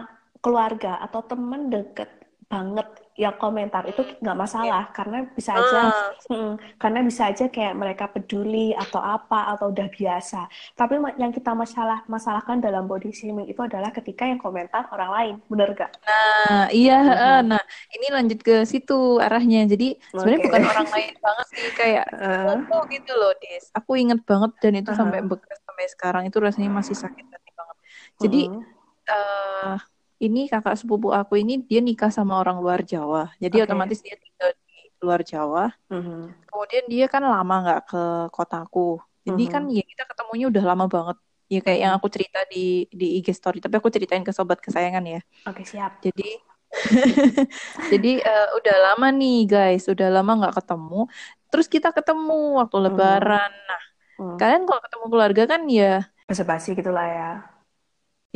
keluarga 0.43 0.89
atau 1.05 1.21
temen 1.31 1.61
deket 1.73 2.09
banget 2.51 2.87
yang 3.17 3.35
komentar 3.41 3.83
itu 3.89 4.01
nggak 4.21 4.37
masalah 4.37 4.83
karena 4.93 5.17
bisa 5.37 5.51
aja 5.57 5.77
Ah, 5.89 6.09
Mm, 6.27 6.59
karena 6.75 6.99
bisa 7.07 7.23
aja 7.31 7.45
kayak 7.47 7.73
mereka 7.81 8.05
peduli 8.11 8.75
atau 8.75 8.99
apa 8.99 9.55
atau 9.55 9.71
udah 9.71 9.87
biasa. 9.87 10.45
Tapi 10.75 10.93
yang 11.17 11.31
kita 11.31 11.55
masalah 11.55 12.03
masalahkan 12.11 12.59
dalam 12.59 12.83
body 12.85 13.09
shaming 13.15 13.47
itu 13.47 13.61
adalah 13.63 13.89
ketika 13.95 14.27
yang 14.27 14.37
komentar 14.37 14.91
orang 14.91 15.09
lain, 15.17 15.35
bener 15.47 15.69
gak? 15.71 15.91
Nah, 16.03 16.67
iya, 16.71 16.93
eh, 17.23 17.39
nah 17.47 17.61
ini 17.95 18.07
lanjut 18.11 18.39
ke 18.43 18.53
situ 18.67 18.93
arahnya. 19.23 19.65
Jadi 19.71 19.95
sebenarnya 20.11 20.39
Oke. 20.39 20.45
bukan 20.51 20.63
orang 20.67 20.87
lain 20.95 21.13
banget 21.23 21.45
sih, 21.55 21.67
kayak 21.79 22.05
Eh, 22.27 22.43
foto 22.43 22.75
gitu 22.91 23.11
loh, 23.15 23.31
Des. 23.39 23.63
Aku 23.77 23.91
inget 23.95 24.19
banget 24.27 24.51
dan 24.61 24.73
itu 24.79 24.91
Aha. 24.91 24.99
sampai 24.99 25.19
bekas 25.23 25.57
sampai 25.63 25.85
sekarang 25.87 26.23
itu 26.27 26.37
rasanya 26.43 26.71
masih 26.75 26.95
sakit 26.97 27.25
hati 27.33 27.51
banget. 27.55 27.77
Jadi 28.19 28.41
mm, 28.51 28.61
eh 29.07 29.77
ini 30.17 30.49
kakak 30.49 30.75
sepupu 30.79 31.13
aku 31.13 31.37
ini 31.37 31.61
dia 31.61 31.79
nikah 31.79 32.09
sama 32.09 32.41
orang 32.41 32.57
luar 32.63 32.81
Jawa. 32.81 33.29
Jadi 33.37 33.61
Oke. 33.61 33.65
otomatis 33.69 33.99
dia 34.01 34.15
tinggal 34.17 34.49
di 34.57 34.75
luar 35.01 35.21
Jawa. 35.21 35.69
mhm, 35.93 36.33
Kemudian 36.49 36.85
dia 36.89 37.05
kan 37.05 37.21
lama 37.21 37.55
nggak 37.63 37.81
ke 37.91 38.03
kotaku. 38.33 38.97
Jadi 39.27 39.43
Mhm. 39.45 39.51
kan 39.53 39.63
ya 39.69 39.83
kita 39.85 40.03
ketemunya 40.09 40.45
udah 40.49 40.63
lama 40.63 40.85
banget. 40.89 41.17
Ya 41.47 41.59
kayak 41.63 41.79
yang 41.79 41.93
aku 41.95 42.07
cerita 42.11 42.39
di 42.51 42.89
di 42.91 43.21
IG 43.21 43.31
story, 43.31 43.63
tapi 43.63 43.79
aku 43.79 43.87
ceritain 43.87 44.23
ke 44.25 44.33
sobat 44.35 44.59
kesayangan 44.59 45.03
ya. 45.05 45.19
Oke, 45.47 45.63
siap. 45.63 46.03
Jadi 46.03 46.27
jadi 47.93 48.11
uh, 48.19 48.47
udah 48.59 48.75
lama 48.91 49.07
nih 49.15 49.47
guys, 49.47 49.87
udah 49.87 50.11
lama 50.11 50.31
nggak 50.43 50.55
ketemu. 50.59 51.07
Terus 51.47 51.67
kita 51.71 51.89
ketemu 51.95 52.59
waktu 52.59 52.77
lebaran. 52.83 53.51
Nah, 53.69 53.81
hmm. 54.19 54.35
kalian 54.35 54.63
kalau 54.67 54.81
ketemu 54.83 55.05
keluarga 55.07 55.43
kan 55.47 55.61
ya 55.71 56.03
basa-basi 56.27 56.75
gitulah 56.75 57.07
ya. 57.07 57.31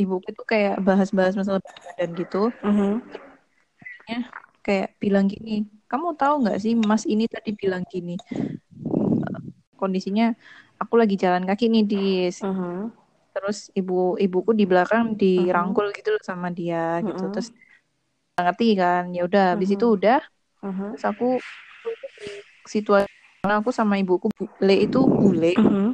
Ibu 0.00 0.24
itu 0.24 0.42
kayak 0.44 0.80
bahas-bahas 0.80 1.36
masalah 1.36 1.60
badan 1.60 2.10
gitu. 2.16 2.48
Mm 2.64 2.74
-hmm. 2.74 2.92
kayak 4.62 4.94
bilang 5.02 5.26
gini, 5.26 5.66
kamu 5.90 6.14
tahu 6.14 6.46
nggak 6.46 6.58
sih 6.62 6.78
Mas 6.78 7.04
ini 7.04 7.26
tadi 7.26 7.52
bilang 7.52 7.82
gini. 7.88 8.16
Kondisinya 9.76 10.32
aku 10.78 10.94
lagi 10.94 11.18
jalan 11.18 11.42
kaki 11.42 11.66
nih 11.66 11.84
di 11.84 12.06
uh 12.30 12.46
-huh 12.46 13.02
terus 13.32 13.72
ibu 13.72 14.14
ibuku 14.20 14.52
di 14.52 14.68
belakang 14.68 15.16
dirangkul 15.16 15.88
uh-huh. 15.88 15.96
gitu 15.96 16.08
loh 16.12 16.22
sama 16.22 16.52
dia 16.52 17.00
gitu 17.00 17.32
terus 17.32 17.48
ngerti 18.36 18.68
kan 18.76 19.08
ya 19.10 19.24
udah 19.24 19.56
habis 19.56 19.72
uh-huh. 19.72 19.80
itu 19.80 19.86
udah 19.96 20.20
uh-huh. 20.60 20.90
terus 20.94 21.04
aku 21.08 21.28
situasi 22.68 23.08
aku 23.42 23.72
sama 23.74 23.98
ibuku 23.98 24.28
bule 24.36 24.76
itu 24.76 25.00
bule 25.02 25.52
uh-huh. 25.56 25.90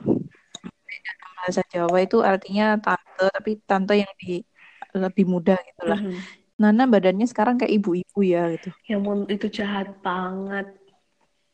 Bahasa 1.48 1.64
Jawa 1.72 2.04
itu 2.04 2.20
artinya 2.20 2.76
tante 2.76 3.24
tapi 3.32 3.56
tante 3.64 3.96
yang 3.96 4.12
di 4.20 4.44
lebih 4.92 5.24
muda 5.24 5.56
gitu 5.56 5.82
lah 5.88 5.96
uh-huh. 5.96 6.20
Nana 6.61 6.84
badannya 6.84 7.24
sekarang 7.24 7.56
kayak 7.56 7.72
ibu-ibu 7.80 8.20
ya 8.20 8.52
gitu 8.52 8.68
ya 8.84 9.00
itu 9.32 9.46
jahat 9.48 9.96
banget 10.04 10.68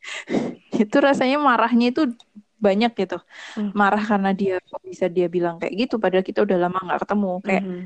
itu 0.83 0.97
rasanya 0.99 1.39
marahnya 1.39 1.95
itu 1.95 2.11
banyak 2.59 2.93
gitu 2.97 3.19
hmm. 3.61 3.77
marah 3.77 4.01
karena 4.01 4.33
dia 4.33 4.57
kok 4.65 4.81
bisa 4.81 5.07
dia 5.07 5.29
bilang 5.29 5.61
kayak 5.61 5.87
gitu 5.87 6.01
padahal 6.01 6.25
kita 6.25 6.41
udah 6.43 6.57
lama 6.57 6.79
nggak 6.81 7.01
ketemu 7.05 7.33
kayak 7.45 7.63
hmm. 7.63 7.85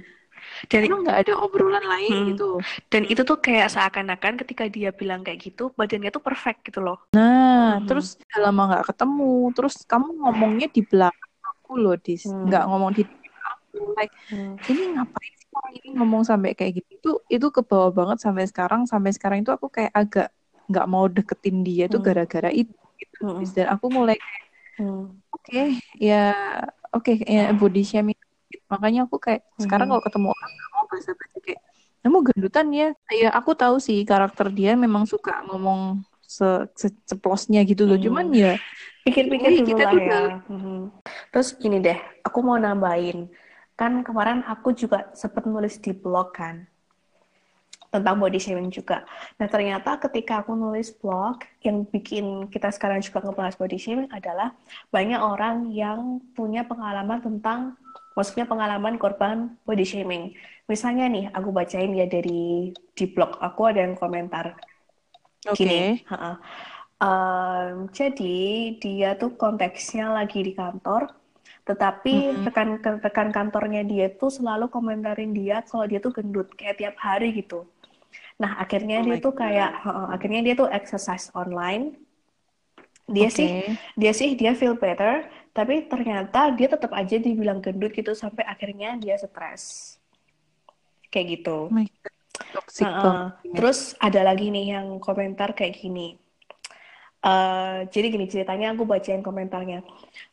dan 0.71 0.81
itu 0.87 0.95
nggak 1.03 1.19
ada 1.27 1.33
obrolan 1.43 1.83
lain 1.83 2.15
hmm. 2.15 2.29
gitu 2.33 2.49
dan 2.87 3.03
itu 3.11 3.23
tuh 3.27 3.39
kayak 3.43 3.69
seakan-akan 3.75 4.39
ketika 4.39 4.71
dia 4.71 4.95
bilang 4.95 5.27
kayak 5.27 5.43
gitu 5.43 5.75
badannya 5.75 6.15
tuh 6.15 6.23
perfect 6.23 6.63
gitu 6.71 6.79
loh 6.79 7.03
nah 7.11 7.83
hmm. 7.83 7.91
terus 7.91 8.15
udah 8.23 8.41
lama 8.47 8.63
nggak 8.71 8.87
ketemu 8.95 9.35
terus 9.51 9.75
kamu 9.83 10.09
ngomongnya 10.23 10.69
di 10.71 10.83
belakang 10.87 11.28
aku 11.69 11.77
loh 11.77 11.97
dis 12.01 12.25
hmm. 12.25 12.49
nggak 12.49 12.65
ngomong 12.65 12.97
di 12.97 13.05
aku 13.45 13.93
like 13.93 14.15
hmm. 14.33 14.57
ini 14.73 14.97
ngapain 14.97 15.33
sih 15.37 15.49
orang 15.53 15.75
ini 15.77 15.89
ngomong 16.01 16.23
sampai 16.25 16.57
kayak 16.57 16.81
gitu 16.81 16.91
itu 16.97 17.11
itu 17.29 17.47
kebawa 17.53 17.93
banget 17.93 18.25
sampai 18.25 18.49
sekarang 18.49 18.89
sampai 18.89 19.13
sekarang 19.13 19.45
itu 19.45 19.53
aku 19.53 19.69
kayak 19.69 19.93
agak 19.93 20.33
nggak 20.73 20.87
mau 20.89 21.05
deketin 21.13 21.61
dia 21.61 21.85
tuh 21.93 22.01
hmm. 22.01 22.09
gara-gara 22.09 22.49
itu 22.49 22.73
gitu. 22.97 23.29
Hmm. 23.29 23.45
dan 23.53 23.67
aku 23.77 23.93
mulai 23.93 24.17
Hmm. 24.79 25.11
Oke, 25.35 25.51
okay, 25.51 25.69
ya 25.99 26.31
oke 26.95 27.11
okay, 27.11 27.27
ya 27.27 27.51
body 27.51 27.83
shaming. 27.83 28.15
Makanya 28.71 29.11
aku 29.11 29.19
kayak 29.19 29.43
hmm. 29.43 29.67
sekarang 29.67 29.91
kalau 29.91 30.03
ketemu 30.07 30.31
orang 30.31 30.51
nggak 30.55 30.71
mau 30.71 30.85
bahasa 30.87 31.11
basi 31.19 31.39
kayak 31.43 31.61
kamu 32.07 32.19
gendutan 32.31 32.67
ya. 32.71 32.89
Ya 33.11 33.29
aku 33.35 33.59
tahu 33.59 33.83
sih 33.83 34.07
karakter 34.07 34.55
dia 34.55 34.79
memang 34.79 35.03
suka 35.11 35.43
ngomong 35.51 36.07
se, 36.23 36.47
se 36.79 36.95
ceplosnya 37.11 37.67
gitu 37.67 37.91
loh. 37.91 37.99
Hmm. 37.99 38.07
Cuman 38.07 38.27
ya 38.31 38.55
pikir-pikir 39.09 39.51
dulu 39.59 39.69
kita 39.73 39.85
lah 39.89 39.95
ya. 39.97 40.21
Hmm. 40.47 40.93
Terus 41.33 41.49
gini 41.57 41.81
deh, 41.81 41.99
aku 42.23 42.39
mau 42.45 42.61
nambahin. 42.61 43.27
Kan 43.79 44.05
kemarin 44.05 44.45
aku 44.45 44.75
juga 44.75 45.09
sempat 45.17 45.47
nulis 45.49 45.81
di 45.81 45.97
blog 45.97 46.35
kan 46.35 46.67
tentang 47.89 48.21
body 48.21 48.37
shaming 48.37 48.69
juga. 48.69 49.05
Nah 49.41 49.49
ternyata 49.49 49.97
ketika 49.97 50.45
aku 50.45 50.53
nulis 50.53 50.93
blog 50.93 51.41
yang 51.65 51.89
bikin 51.89 52.53
kita 52.53 52.69
sekarang 52.69 53.01
juga 53.01 53.25
ngebahas 53.25 53.57
body 53.57 53.79
shaming 53.81 54.11
adalah 54.13 54.53
banyak 54.93 55.17
orang 55.17 55.73
yang 55.73 56.21
punya 56.37 56.69
pengalaman 56.69 57.25
tentang 57.25 57.81
maksudnya 58.13 58.45
pengalaman 58.45 59.01
korban 59.01 59.57
body 59.65 59.89
shaming. 59.89 60.37
Misalnya 60.69 61.09
nih 61.09 61.25
aku 61.33 61.49
bacain 61.49 61.97
ya 61.97 62.05
dari 62.05 62.77
di 62.77 63.05
blog 63.09 63.41
aku 63.41 63.73
ada 63.73 63.81
yang 63.81 63.97
komentar. 63.97 64.61
Oke. 65.49 65.65
Okay. 65.65 66.05
Um, 66.99 67.87
jadi 67.95 68.75
dia 68.83 69.15
tuh 69.15 69.39
konteksnya 69.39 70.11
lagi 70.11 70.43
di 70.43 70.51
kantor 70.51 71.15
tetapi 71.63 72.33
mm-hmm. 72.35 72.45
rekan 72.49 72.69
rekan 72.83 73.29
kantornya 73.31 73.87
dia 73.87 74.11
tuh 74.11 74.35
selalu 74.35 74.67
komentarin 74.67 75.31
dia 75.31 75.63
kalau 75.63 75.87
dia 75.87 76.03
tuh 76.03 76.11
gendut 76.11 76.51
kayak 76.59 76.83
tiap 76.83 76.97
hari 76.99 77.31
gitu 77.39 77.71
Nah, 78.39 78.55
akhirnya 78.63 79.03
oh 79.03 79.05
dia 79.05 79.17
tuh 79.19 79.35
God. 79.35 79.41
kayak 79.43 79.71
uh, 79.83 80.09
akhirnya 80.15 80.41
dia 80.47 80.55
tuh 80.55 80.71
exercise 80.71 81.29
online. 81.35 81.99
Dia 83.09 83.29
okay. 83.29 83.35
sih 83.35 83.51
dia 83.99 84.13
sih 84.15 84.31
dia 84.39 84.53
feel 84.55 84.79
better, 84.79 85.27
tapi 85.51 85.91
ternyata 85.91 86.55
dia 86.55 86.71
tetap 86.71 86.95
aja 86.95 87.19
dibilang 87.19 87.59
gendut 87.59 87.91
gitu 87.91 88.15
sampai 88.15 88.47
akhirnya 88.47 88.95
dia 89.01 89.19
stres. 89.19 89.97
Kayak 91.11 91.41
gitu. 91.41 91.67
Oh 91.67 91.75
uh, 91.75 92.87
uh, 92.87 93.27
terus 93.59 93.99
ada 93.99 94.23
lagi 94.23 94.55
nih 94.55 94.79
yang 94.79 95.03
komentar 95.03 95.51
kayak 95.59 95.83
gini. 95.83 96.15
Uh, 97.19 97.83
jadi 97.91 98.15
gini 98.15 98.31
ceritanya 98.31 98.73
aku 98.73 98.87
bacain 98.87 99.23
komentarnya. 99.23 99.83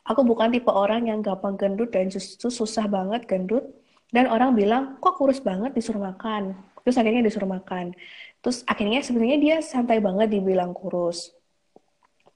Aku 0.06 0.22
bukan 0.22 0.54
tipe 0.54 0.70
orang 0.70 1.10
yang 1.10 1.20
gampang 1.20 1.58
gendut 1.58 1.90
dan 1.90 2.06
justru 2.06 2.48
susah 2.48 2.86
banget 2.86 3.26
gendut. 3.26 3.66
Dan 4.14 4.30
orang 4.30 4.54
bilang, 4.54 5.02
kok 5.02 5.18
kurus 5.18 5.42
banget 5.42 5.74
disuruh 5.74 5.98
makan 5.98 6.54
terus 6.86 7.02
akhirnya 7.02 7.26
disuruh 7.26 7.50
makan 7.50 7.98
terus 8.38 8.62
akhirnya 8.62 9.02
sebenarnya 9.02 9.38
dia 9.42 9.56
santai 9.58 9.98
banget 9.98 10.38
dibilang 10.38 10.70
kurus 10.70 11.34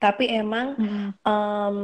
tapi 0.01 0.25
emang 0.33 0.73
hmm. 0.81 1.09
um, 1.21 1.77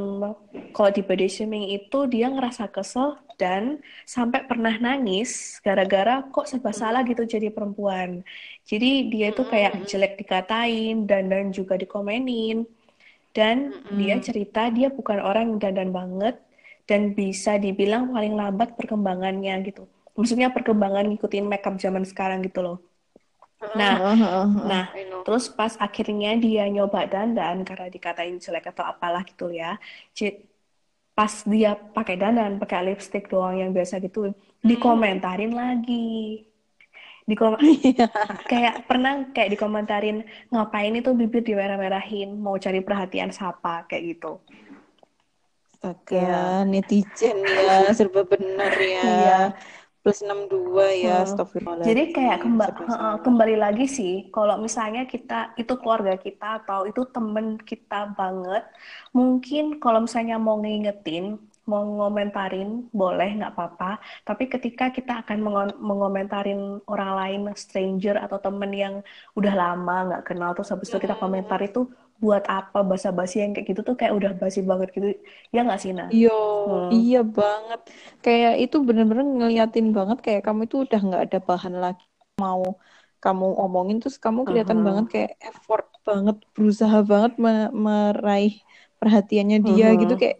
kalau 0.73 0.89
di 0.89 1.05
body 1.05 1.29
shaming 1.29 1.69
itu 1.69 2.09
dia 2.09 2.33
ngerasa 2.33 2.65
kesel 2.73 3.13
dan 3.37 3.77
sampai 4.09 4.41
pernah 4.49 4.73
nangis 4.81 5.61
gara-gara 5.61 6.25
kok 6.33 6.49
serba 6.49 6.73
hmm. 6.73 6.79
salah 6.81 7.01
gitu 7.05 7.21
jadi 7.29 7.53
perempuan 7.53 8.25
jadi 8.65 9.05
dia 9.13 9.27
itu 9.29 9.45
kayak 9.45 9.77
hmm. 9.77 9.85
jelek 9.85 10.13
dikatain 10.17 11.05
dan 11.05 11.29
dan 11.29 11.53
juga 11.53 11.77
dikomenin 11.77 12.65
dan 13.37 13.69
hmm. 13.85 13.93
dia 14.01 14.17
cerita 14.17 14.73
dia 14.73 14.89
bukan 14.89 15.21
orang 15.21 15.53
yang 15.53 15.59
dandan 15.61 15.93
banget 15.93 16.35
dan 16.89 17.13
bisa 17.13 17.61
dibilang 17.61 18.09
paling 18.09 18.33
lambat 18.33 18.73
perkembangannya 18.73 19.61
gitu 19.69 19.85
maksudnya 20.17 20.49
perkembangan 20.49 21.05
ngikutin 21.13 21.45
makeup 21.45 21.77
zaman 21.77 22.01
sekarang 22.01 22.41
gitu 22.41 22.65
loh. 22.65 22.77
Nah, 23.57 23.93
uh, 23.97 24.13
uh, 24.13 24.33
uh, 24.45 24.47
nah, 24.69 24.85
terus 25.25 25.49
pas 25.49 25.73
akhirnya 25.81 26.37
dia 26.37 26.69
nyoba 26.69 27.09
dandan 27.09 27.65
karena 27.65 27.89
dikatain 27.89 28.37
jelek 28.37 28.69
atau 28.69 28.85
apalah 28.85 29.25
gitu 29.25 29.49
ya. 29.49 29.81
Pas 31.17 31.33
dia 31.41 31.73
pakai 31.73 32.21
dandan, 32.21 32.61
pakai 32.61 32.93
lipstick 32.93 33.25
doang 33.25 33.57
yang 33.57 33.73
biasa 33.73 33.97
gitu, 33.97 34.29
hmm. 34.29 34.61
dikomentarin 34.61 35.57
lagi. 35.57 36.45
Dikom 37.27 37.59
iya. 37.83 38.07
kayak 38.47 38.87
pernah 38.87 39.27
kayak 39.35 39.57
dikomentarin 39.57 40.23
ngapain 40.47 40.93
itu 40.95 41.11
bibir 41.17 41.43
dimerah-merahin, 41.43 42.37
mau 42.37 42.55
cari 42.55 42.79
perhatian 42.79 43.33
siapa 43.33 43.89
kayak 43.89 44.15
gitu. 44.15 44.39
Oke, 45.83 46.17
ya. 46.17 46.61
netizen 46.63 47.41
ya, 47.41 47.89
serba 47.91 48.21
benar 48.23 48.73
ya. 48.79 49.03
Iya 49.03 49.41
plus 50.07 50.23
62 50.23 51.03
ya, 51.03 51.27
hmm. 51.27 51.83
Jadi 51.83 52.03
kayak 52.15 52.39
kemba 52.39 52.71
kembali 53.27 53.59
lagi 53.59 53.91
sih, 53.91 54.31
kalau 54.31 54.55
misalnya 54.55 55.03
kita 55.03 55.51
itu 55.59 55.75
keluarga 55.75 56.15
kita 56.15 56.63
atau 56.63 56.87
itu 56.87 57.03
temen 57.11 57.59
kita 57.59 58.15
banget, 58.15 58.63
mungkin 59.11 59.83
kalau 59.83 60.07
misalnya 60.07 60.39
mau 60.39 60.63
ngingetin, 60.63 61.35
mau 61.67 61.83
ngomentarin 61.83 62.87
boleh 62.95 63.35
nggak 63.35 63.51
apa-apa. 63.51 63.99
Tapi 64.23 64.47
ketika 64.47 64.95
kita 64.95 65.27
akan 65.27 65.43
mengomentarin 65.75 66.79
orang 66.87 67.11
lain 67.19 67.41
stranger 67.59 68.15
atau 68.15 68.39
temen 68.39 68.71
yang 68.71 68.95
udah 69.35 69.51
lama 69.51 69.95
nggak 70.07 70.23
kenal 70.23 70.55
terus 70.55 70.71
habis 70.71 70.87
itu 70.87 71.03
kita 71.03 71.19
komentar 71.19 71.59
itu 71.59 71.91
buat 72.17 72.49
apa 72.49 72.81
basa-basi 72.81 73.45
yang 73.45 73.53
kayak 73.53 73.69
gitu 73.69 73.81
tuh 73.85 73.93
kayak 73.93 74.17
udah 74.17 74.31
basi 74.41 74.65
banget 74.65 74.89
gitu 74.97 75.13
ya 75.53 75.61
nggak 75.61 75.79
sih 75.81 75.93
nah 75.93 76.09
iya 76.09 76.33
hmm. 76.33 76.89
iya 76.89 77.21
banget 77.21 77.81
kayak 78.25 78.53
itu 78.57 78.81
bener-bener 78.81 79.25
ngeliatin 79.25 79.93
banget 79.93 80.17
kayak 80.25 80.41
kamu 80.41 80.65
itu 80.65 80.81
udah 80.81 80.97
nggak 80.97 81.23
ada 81.29 81.39
bahan 81.39 81.75
lagi 81.77 82.05
mau 82.41 82.81
kamu 83.21 83.47
omongin 83.57 83.97
terus 84.01 84.17
kamu 84.21 84.45
kelihatan 84.45 84.77
uh 84.77 84.81
-huh. 84.81 84.87
banget 84.89 85.05
kayak 85.09 85.31
effort 85.45 85.87
banget 86.05 86.37
berusaha 86.53 86.97
banget 87.01 87.33
meraih 87.73 88.61
perhatiannya 88.97 89.59
dia 89.61 89.89
uh 89.89 89.89
-huh. 89.93 90.01
gitu 90.05 90.15
kayak 90.17 90.37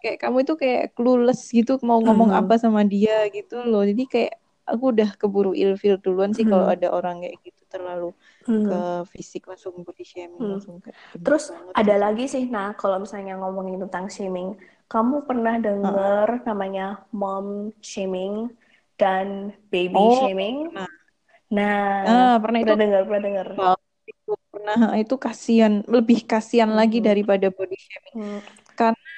kayak 0.00 0.18
kamu 0.18 0.36
itu 0.42 0.54
kayak 0.56 0.84
clueless 0.94 1.50
gitu 1.50 1.78
mau 1.82 1.98
ngomong 1.98 2.30
uh 2.34 2.38
-huh. 2.38 2.46
apa 2.46 2.54
sama 2.58 2.82
dia 2.86 3.26
gitu 3.30 3.62
loh 3.66 3.82
jadi 3.82 4.02
kayak 4.06 4.34
aku 4.66 4.94
udah 4.94 5.10
keburu 5.18 5.52
ilfil 5.54 5.98
duluan 5.98 6.30
sih 6.30 6.42
uh 6.42 6.50
-huh. 6.50 6.52
kalau 6.54 6.66
ada 6.70 6.88
orang 6.94 7.22
kayak 7.22 7.38
gitu 7.42 7.62
terlalu 7.70 8.14
hmm. 8.46 8.66
ke 8.68 8.80
fisik 9.16 9.48
langsung 9.48 9.74
body 9.80 10.04
shaming 10.04 10.40
hmm. 10.40 10.52
langsung 10.56 10.76
ke 10.80 10.92
terus 11.20 11.52
ada 11.76 11.94
gitu. 11.96 12.04
lagi 12.04 12.24
sih 12.30 12.44
nah 12.48 12.72
kalau 12.76 13.02
misalnya 13.02 13.36
ngomongin 13.40 13.80
tentang 13.88 14.06
shaming 14.08 14.56
kamu 14.90 15.22
pernah 15.26 15.54
dengar 15.58 16.28
uh. 16.40 16.42
namanya 16.46 17.04
mom 17.10 17.74
shaming 17.80 18.52
dan 19.00 19.56
baby 19.72 19.96
oh, 19.96 20.24
shaming 20.24 20.70
pernah. 20.72 20.90
nah 21.50 21.84
ah, 22.06 22.36
pernah, 22.38 22.58
itu 22.62 22.74
dengar 22.76 23.02
pernah 23.08 23.22
dengar 23.22 23.46
itu 24.06 24.32
pernah 24.50 24.78
itu 24.98 25.14
kasihan 25.16 25.72
lebih 25.88 26.24
kasihan 26.28 26.70
hmm. 26.70 26.78
lagi 26.78 26.98
daripada 27.00 27.48
body 27.48 27.78
shaming 27.78 28.14
hmm. 28.16 28.40
karena 28.76 29.10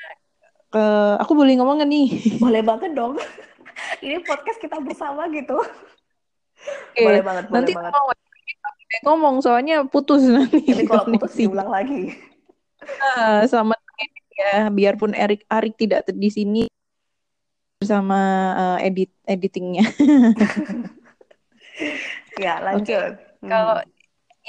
ke 0.72 0.84
aku 1.20 1.32
boleh 1.36 1.52
ngomong 1.60 1.84
gak 1.84 1.90
nih? 1.92 2.08
Boleh 2.40 2.64
banget 2.64 2.96
dong. 2.96 3.20
Ini 4.04 4.24
podcast 4.24 4.56
kita 4.56 4.80
bersama 4.80 5.28
gitu. 5.28 5.60
Oke, 5.60 7.02
Boleh 7.04 7.20
banget, 7.20 7.44
boleh 7.52 7.56
nanti 7.60 7.72
banget. 7.76 7.92
Ngomong 9.00 9.40
soalnya 9.40 9.88
putus 9.88 10.28
nanti. 10.36 10.68
Nanti 10.68 10.84
kalau 10.84 11.04
putus 11.08 11.32
diulang 11.34 11.72
lagi. 11.72 12.12
Nah, 12.82 13.46
sama 13.48 13.74
ya, 14.36 14.68
biarpun 14.68 15.16
Erik 15.16 15.48
Arik 15.48 15.74
tidak 15.80 16.04
di 16.10 16.28
sini 16.28 16.62
bersama 17.80 18.20
uh, 18.54 18.78
edit 18.78 19.10
editingnya. 19.26 19.82
ya 22.44 22.62
lanjut. 22.62 23.18
Okay. 23.18 23.50
Kalau 23.50 23.82
Hmm. 23.82 23.90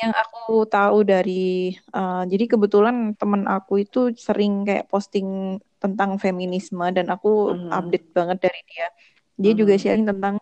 yang 0.02 0.14
aku 0.14 0.66
tahu 0.70 1.06
dari 1.06 1.74
uh, 1.94 2.26
jadi 2.26 2.46
kebetulan 2.50 3.14
temen 3.14 3.46
aku 3.46 3.86
itu 3.86 4.10
sering 4.18 4.66
kayak 4.66 4.90
posting 4.90 5.58
tentang 5.78 6.18
feminisme 6.18 6.82
dan 6.94 7.10
aku 7.14 7.54
Mhm. 7.54 7.70
update 7.70 8.08
banget 8.14 8.38
dari 8.42 8.62
dia. 8.70 8.88
Dia 9.38 9.54
juga 9.58 9.74
Mhm. 9.78 9.82
sharing 9.82 10.06
tentang 10.10 10.36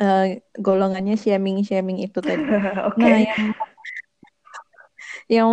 uh, 0.00 0.24
golongannya 0.56 1.14
shaming 1.16 1.62
shaming 1.66 1.98
itu 2.04 2.18
tadi. 2.22 2.40
Oke. 2.88 3.00
Nah 3.00 3.18
yang 3.24 3.42
yang 5.36 5.50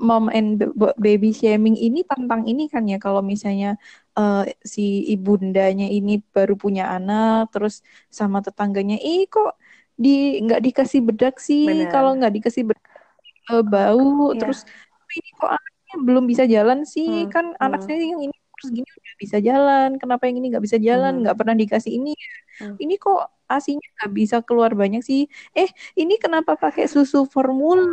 mom 0.00 0.32
and 0.32 0.64
baby 0.96 1.28
shaming 1.36 1.76
ini 1.76 2.00
tentang 2.08 2.48
ini 2.48 2.72
kan 2.72 2.88
ya 2.88 2.96
kalau 2.96 3.20
misalnya 3.20 3.76
uh, 4.16 4.48
si 4.64 5.04
ibundanya 5.12 5.84
ini 5.92 6.24
baru 6.32 6.56
punya 6.56 6.88
anak 6.96 7.52
terus 7.52 7.84
sama 8.08 8.40
tetangganya 8.40 8.96
ih 8.96 9.28
kok 9.28 9.60
di 10.00 10.40
nggak 10.40 10.64
dikasih 10.64 11.04
bedak 11.04 11.36
sih 11.36 11.84
kalau 11.92 12.16
nggak 12.16 12.32
dikasih 12.32 12.64
bedak 12.72 12.88
uh, 13.52 13.60
bau 13.60 14.32
Iya. 14.32 14.40
terus 14.40 14.64
"Tapi 14.64 15.12
ini 15.20 15.30
kok 15.36 15.50
anaknya 15.52 15.94
belum 16.06 16.24
bisa 16.30 16.44
jalan 16.48 16.78
sih 16.88 17.28
Hmm, 17.28 17.32
kan 17.34 17.44
anak 17.60 17.84
hmm. 17.84 17.86
saya 17.92 18.00
yang 18.00 18.20
ini 18.24 18.36
terus 18.60 18.70
gini 18.76 18.84
udah 18.84 19.14
bisa 19.16 19.36
jalan. 19.40 19.88
Kenapa 19.96 20.22
yang 20.28 20.36
ini 20.44 20.46
nggak 20.52 20.64
bisa 20.68 20.76
jalan? 20.76 21.12
Mhm. 21.16 21.20
nggak 21.24 21.36
pernah 21.40 21.56
dikasih 21.56 21.92
ini 21.96 22.12
Hmm. 22.60 22.76
ini 22.76 23.00
kok 23.00 23.24
asinya 23.48 23.80
nggak 23.96 24.12
bisa 24.12 24.36
keluar 24.44 24.76
banyak 24.76 25.00
sih? 25.00 25.24
Eh 25.56 25.64
ini 25.96 26.20
kenapa 26.20 26.60
pakai 26.60 26.84
susu 26.84 27.24
formula? 27.24 27.88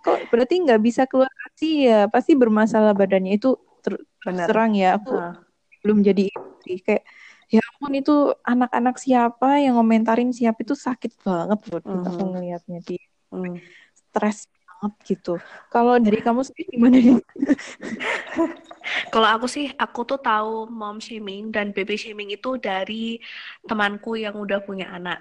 Kok 0.00 0.32
berarti 0.32 0.54
nggak 0.64 0.80
bisa 0.80 1.04
keluar 1.04 1.28
asi 1.46 1.84
ya? 1.84 2.08
Pasti 2.08 2.32
bermasalah 2.32 2.96
badannya. 2.96 3.36
Itu 3.36 3.60
ter 3.84 4.00
Benar. 4.24 4.48
terang 4.48 4.72
ya. 4.72 4.96
Aku 4.96 5.12
Hah. 5.20 5.36
belum 5.84 6.00
jadi 6.00 6.32
ibu 6.32 6.40
sih. 6.64 6.80
Kayak 6.80 7.04
ya 7.46 7.60
ampun 7.62 7.92
itu 7.94 8.14
anak-anak 8.42 8.96
siapa 8.98 9.62
yang 9.62 9.76
ngomentarin 9.78 10.32
siapa 10.34 10.58
itu 10.66 10.74
sakit 10.74 11.12
banget 11.22 11.60
loh 11.70 11.78
Dit, 11.78 12.02
aku 12.08 12.22
ngelihatnya 12.32 12.78
di 12.82 12.96
Hmm. 13.30 13.58
stres 13.92 14.48
banget 14.76 14.92
gitu 15.10 15.30
kalau 15.72 15.92
dari 16.04 16.18
kamu 16.26 16.40
sendiri 16.46 16.68
gimana 16.76 16.96
nih 17.04 17.16
Kalau 19.12 19.28
aku 19.34 19.46
sih, 19.54 19.66
aku 19.82 20.00
tuh 20.10 20.18
tahu 20.26 20.50
mom 20.78 20.96
shaming 21.06 21.42
dan 21.54 21.66
baby 21.76 21.94
shaming 22.02 22.28
itu 22.36 22.48
dari 22.66 22.94
temanku 23.68 24.10
yang 24.24 24.34
udah 24.44 24.58
punya 24.66 24.86
anak. 24.96 25.18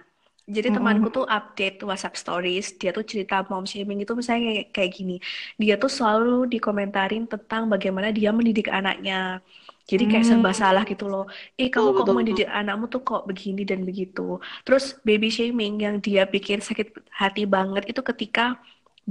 Jadi 0.55 0.69
Mm-mm. 0.69 0.75
temanku 0.77 1.09
tuh 1.15 1.25
update 1.25 1.81
WhatsApp 1.89 2.13
stories, 2.21 2.65
dia 2.79 2.89
tuh 2.97 3.01
cerita 3.11 3.41
mom 3.49 3.65
shaming 3.71 3.99
itu 4.05 4.13
misalnya 4.19 4.43
kayak, 4.53 4.67
kayak 4.75 4.91
gini. 4.97 5.13
Dia 5.61 5.73
tuh 5.81 5.89
selalu 5.97 6.45
dikomentarin 6.53 7.23
tentang 7.31 7.63
bagaimana 7.73 8.07
dia 8.17 8.29
mendidik 8.37 8.67
anaknya. 8.69 9.41
Jadi 9.89 10.03
kayak 10.09 10.25
serba 10.29 10.49
Hmm. 10.49 10.61
salah 10.61 10.81
gitu 10.91 11.05
loh. 11.13 11.25
Eh 11.61 11.69
betul 11.73 11.73
kamu 11.73 11.89
kok 11.97 12.05
betul 12.05 12.15
betul 12.21 12.39
mendidik 12.39 12.47
anakmu 12.49 12.85
tuh 12.93 13.01
kok 13.05 13.21
begini 13.29 13.61
dan 13.69 13.81
begitu. 13.89 14.21
Terus 14.65 14.83
baby 15.07 15.27
shaming 15.33 15.73
yang 15.85 15.95
dia 16.05 16.21
bikin 16.33 16.57
sakit 16.61 16.87
hati 17.21 17.41
banget 17.55 17.83
itu 17.91 18.01
ketika 18.09 18.41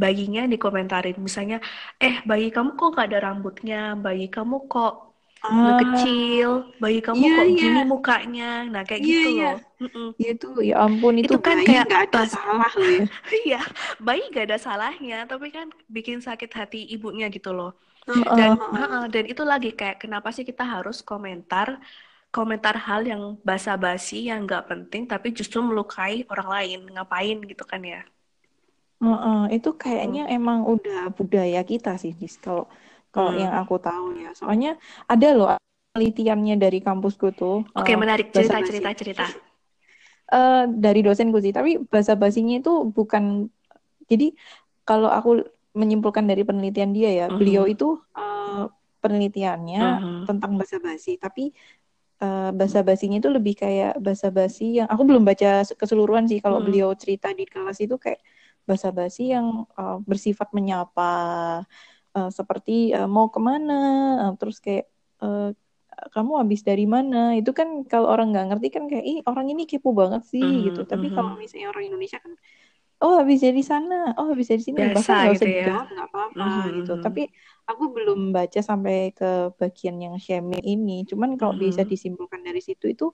bayinya 0.03 0.41
dikomentarin. 0.53 1.17
Misalnya, 1.27 1.57
eh 2.05 2.15
bayi 2.31 2.47
kamu 2.55 2.71
kok 2.79 2.89
gak 2.99 3.07
ada 3.09 3.19
rambutnya, 3.27 3.77
bayi 4.05 4.25
kamu 4.35 4.55
kok 4.71 4.91
ah 5.45 5.75
kecil, 5.81 6.49
bayi 6.83 6.99
kamu 7.07 7.25
iya 7.25 7.33
kok 7.37 7.47
iya 7.53 7.61
gini 7.61 7.79
mukanya. 7.93 8.45
Nah 8.73 8.83
kayak 8.89 9.03
iya 9.03 9.17
gitu 9.17 9.27
iya 9.33 9.47
loh. 9.47 9.53
Mm-mm. 9.83 10.07
itu 10.31 10.47
ya 10.69 10.75
ampun 10.85 11.15
itu 11.23 11.33
Itu 11.33 11.37
kan 11.47 11.57
bayi 11.57 11.69
kayak 11.69 11.85
nggak 11.85 12.01
ada 12.05 12.19
bas 12.19 12.33
salah 12.35 12.71
loh 12.81 12.91
ya 12.99 13.05
Iya, 13.37 13.57
bayi 14.07 14.21
gak 14.37 14.45
ada 14.49 14.59
salahnya, 14.67 15.15
tapi 15.31 15.47
kan 15.57 15.67
bikin 15.97 16.19
sakit 16.27 16.51
hati 16.59 16.79
ibunya 16.95 17.27
gitu 17.37 17.51
loh. 17.59 17.69
Dan 18.37 18.53
heeh. 18.53 18.75
heeh, 18.81 19.03
dan 19.15 19.25
itu 19.33 19.43
lagi 19.53 19.69
kayak 19.79 19.97
kenapa 20.03 20.29
sih 20.37 20.45
kita 20.51 20.65
harus 20.75 20.97
komentar 21.11 21.69
komentar 22.35 22.75
hal 22.87 23.01
yang 23.13 23.23
basa-basi 23.49 24.15
yang 24.31 24.41
nggak 24.47 24.63
penting 24.71 25.03
tapi 25.13 25.29
justru 25.39 25.59
melukai 25.69 26.15
orang 26.33 26.49
lain. 26.57 26.79
Ngapain 26.95 27.37
gitu 27.51 27.65
kan 27.73 27.83
ya? 27.93 27.99
Heeh, 29.05 29.41
itu 29.61 29.69
Hmm. 29.69 29.81
kayaknya 29.83 30.23
emang 30.33 30.65
udah 30.65 31.13
budaya 31.13 31.61
kita 31.65 32.01
sih, 32.01 32.13
Dis. 32.17 32.41
Kalau 32.41 32.65
kalau 33.15 33.31
Hmm. 33.31 33.43
yang 33.45 33.53
aku 33.55 33.75
tahu 33.79 34.07
ya. 34.19 34.31
Soalnya 34.35 34.71
ada 35.07 35.29
loh 35.37 35.49
penelitiannya 35.95 36.55
dari 36.59 36.79
kampusku 36.83 37.31
tuh 37.37 37.63
Oke, 37.79 37.93
eh, 37.93 37.99
menarik. 38.01 38.27
Cerita, 38.35 38.59
cerita, 38.65 38.91
cerita. 38.97 39.25
Eh, 40.35 40.65
dari 40.85 41.01
dosenku 41.05 41.39
sih, 41.45 41.53
tapi 41.55 41.79
basa-basinya 41.79 42.59
itu 42.59 42.73
bukan. 42.91 43.47
Jadi 44.11 44.35
kalau 44.89 45.09
aku 45.13 45.45
menyimpulkan 45.77 46.25
dari 46.27 46.43
penelitian 46.49 46.91
dia 46.97 47.11
ya, 47.13 47.27
beliau 47.31 47.65
Mhm. 47.65 47.75
itu 47.75 48.01
eh, 48.17 48.65
penelitiannya 49.05 49.83
Mhm. 50.01 50.27
tentang 50.27 50.53
basa-basi, 50.59 51.21
tapi 51.21 51.53
eh, 52.25 52.51
basa-basinya 52.57 53.21
itu 53.21 53.29
lebih 53.31 53.55
kayak 53.63 54.01
basa-basi 54.01 54.81
yang 54.83 54.89
aku 54.91 55.03
belum 55.07 55.23
baca 55.29 55.63
keseluruhan 55.77 56.25
sih. 56.31 56.41
Kalau 56.43 56.59
Hmm. 56.59 56.67
beliau 56.67 56.91
cerita 56.97 57.31
di 57.37 57.45
kelas 57.47 57.79
itu 57.85 57.95
kayak 58.01 58.21
basa-basi 58.69 59.21
yang 59.35 59.47
uh, 59.81 59.97
bersifat 60.09 60.49
menyapa 60.57 61.03
uh, 62.17 62.31
seperti 62.39 62.93
uh, 62.97 63.09
mau 63.11 63.27
ke 63.35 63.41
mana 63.49 63.73
uh, 64.29 64.33
terus 64.41 64.59
kayak 64.65 64.85
uh, 65.23 65.51
kamu 66.11 66.33
habis 66.43 66.61
dari 66.67 66.85
mana 66.91 67.17
itu 67.39 67.51
kan 67.55 67.69
kalau 67.87 68.11
orang 68.11 68.35
nggak 68.35 68.47
ngerti 68.51 68.69
kan 68.75 68.85
kayak 68.91 69.05
ih 69.07 69.19
orang 69.31 69.47
ini 69.53 69.63
kepo 69.71 69.95
banget 69.95 70.23
sih 70.27 70.43
Mhm, 70.43 70.67
gitu 70.67 70.81
tapi 70.91 71.07
mhm. 71.09 71.15
kalau 71.17 71.33
misalnya 71.39 71.67
orang 71.73 71.85
Indonesia 71.89 72.19
kan 72.25 72.33
oh 73.05 73.15
habis 73.21 73.41
dari 73.47 73.63
sana 73.71 73.95
oh 74.19 74.27
habis 74.33 74.49
dari 74.53 74.63
sini 74.67 74.79
Biasa 74.81 74.97
bahkan 74.97 75.15
nggak 75.23 75.35
usah 75.39 75.47
gitu 75.47 75.49
ya. 75.55 75.63
dijawab 75.63 75.87
nggak 75.95 76.09
apa-apa 76.11 76.45
Mhm, 76.45 76.75
gitu 76.83 76.93
mhm. 76.95 77.03
tapi 77.05 77.21
aku 77.71 77.85
belum 77.97 78.19
baca 78.37 78.61
sampai 78.71 78.97
ke 79.19 79.27
bagian 79.61 79.97
yang 80.05 80.15
shaming 80.25 80.63
ini 80.67 80.93
cuman 81.11 81.31
kalau 81.41 81.55
bisa 81.65 81.83
Mhm. 81.83 81.91
disimpulkan 81.93 82.41
dari 82.43 82.61
situ 82.69 82.85
itu 82.95 83.07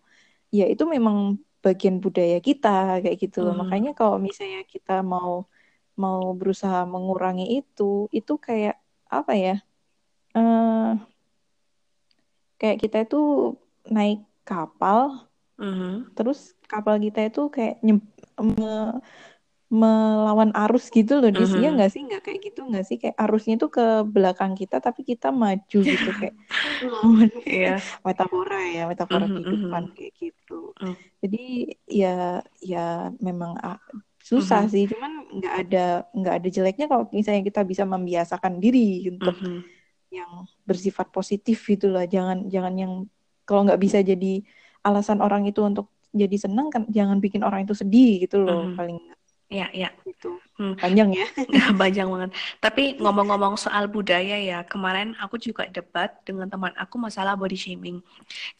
ya 0.58 0.64
itu 0.72 0.84
memang 0.94 1.16
bagian 1.60 2.00
budaya 2.00 2.40
kita 2.40 3.00
kayak 3.04 3.18
gitu 3.20 3.44
loh 3.44 3.52
Mhm. 3.56 3.60
makanya 3.64 3.92
kalau 3.92 4.16
misalnya 4.16 4.64
kita 4.64 5.04
mau 5.04 5.44
mau 5.94 6.32
berusaha 6.32 6.88
mengurangi 6.88 7.60
itu 7.60 8.08
itu 8.10 8.40
kayak 8.40 8.80
apa 9.08 9.32
ya 9.36 9.56
eh 10.32 10.90
kayak 12.56 12.78
kita 12.80 12.96
itu 13.04 13.20
naik 13.88 14.20
kapal 14.44 15.28
Mhm. 15.60 16.16
terus 16.16 16.56
kapal 16.64 16.96
kita 16.96 17.28
itu 17.28 17.52
kayak 17.52 17.80
nyem- 17.84 18.08
me- 18.40 19.00
melawan 19.70 20.50
arus 20.66 20.84
gitu 20.90 21.12
loh 21.22 21.30
Dis. 21.30 21.54
Iya 21.54 21.68
Mhm. 21.70 21.76
nggak 21.78 21.90
sih? 21.94 22.00
Nggak 22.06 22.20
kayak 22.26 22.40
gitu 22.46 22.60
nggak 22.70 22.84
sih? 22.88 22.96
Kayak 23.02 23.16
arusnya 23.22 23.54
itu 23.58 23.66
ke 23.76 23.82
belakang 24.14 24.52
kita 24.60 24.76
tapi 24.86 25.00
kita 25.10 25.26
maju 25.30 25.78
gitu 25.94 26.08
kayak 26.18 26.34
melawan 26.82 27.28
Iya. 27.46 27.74
metafora 28.06 28.56
ya 28.76 28.80
metafora 28.90 29.26
Mhm, 29.30 29.34
kehidupan 29.34 29.82
mhm. 29.86 29.94
kayak 29.96 30.12
gitu. 30.22 30.54
Mm. 30.82 30.94
jadi 31.22 31.38
ya 32.00 32.08
ya 32.70 32.78
memang 33.26 33.52
ah, 33.62 33.78
susah 34.30 34.62
sih. 34.72 34.82
Cuman 34.90 35.12
nggak 35.38 35.54
ada 35.62 35.78
nggak 36.18 36.34
ada 36.42 36.48
jeleknya 36.56 36.84
kalau 36.90 37.04
misalnya 37.18 37.42
kita 37.48 37.60
bisa 37.70 37.84
membiasakan 37.86 38.54
diri 38.64 39.06
untuk 39.12 39.36
yang 40.10 40.30
bersifat 40.68 41.06
positif 41.14 41.58
gitu 41.70 41.86
lah 41.94 42.04
jangan 42.14 42.50
jangan 42.50 42.74
yang 42.82 42.92
kalau 43.46 43.60
nggak 43.66 43.78
bisa 43.84 43.98
jadi 44.02 44.42
alasan 44.86 45.18
orang 45.22 45.42
itu 45.46 45.60
untuk 45.62 45.86
jadi 46.10 46.36
senang 46.44 46.66
kan 46.74 46.82
jangan 46.90 47.18
bikin 47.22 47.42
orang 47.46 47.62
itu 47.66 47.74
sedih 47.78 48.26
gitu 48.26 48.36
loh 48.42 48.74
paling 48.74 48.98
Iya, 49.52 49.64
iya. 49.76 49.88
gitu 50.06 50.26
Hmm. 50.60 50.74
panjang 50.82 51.08
ya 51.20 51.24
Banyak 51.80 52.04
banget. 52.12 52.30
Tapi 52.64 52.82
ngomong-ngomong 53.02 53.54
soal 53.64 53.84
budaya 53.96 54.36
ya, 54.50 54.58
kemarin 54.72 55.08
aku 55.22 55.36
juga 55.46 55.64
debat 55.76 56.10
dengan 56.28 56.46
teman 56.52 56.72
aku 56.82 56.96
masalah 57.06 57.32
body 57.40 57.56
shaming. 57.64 57.96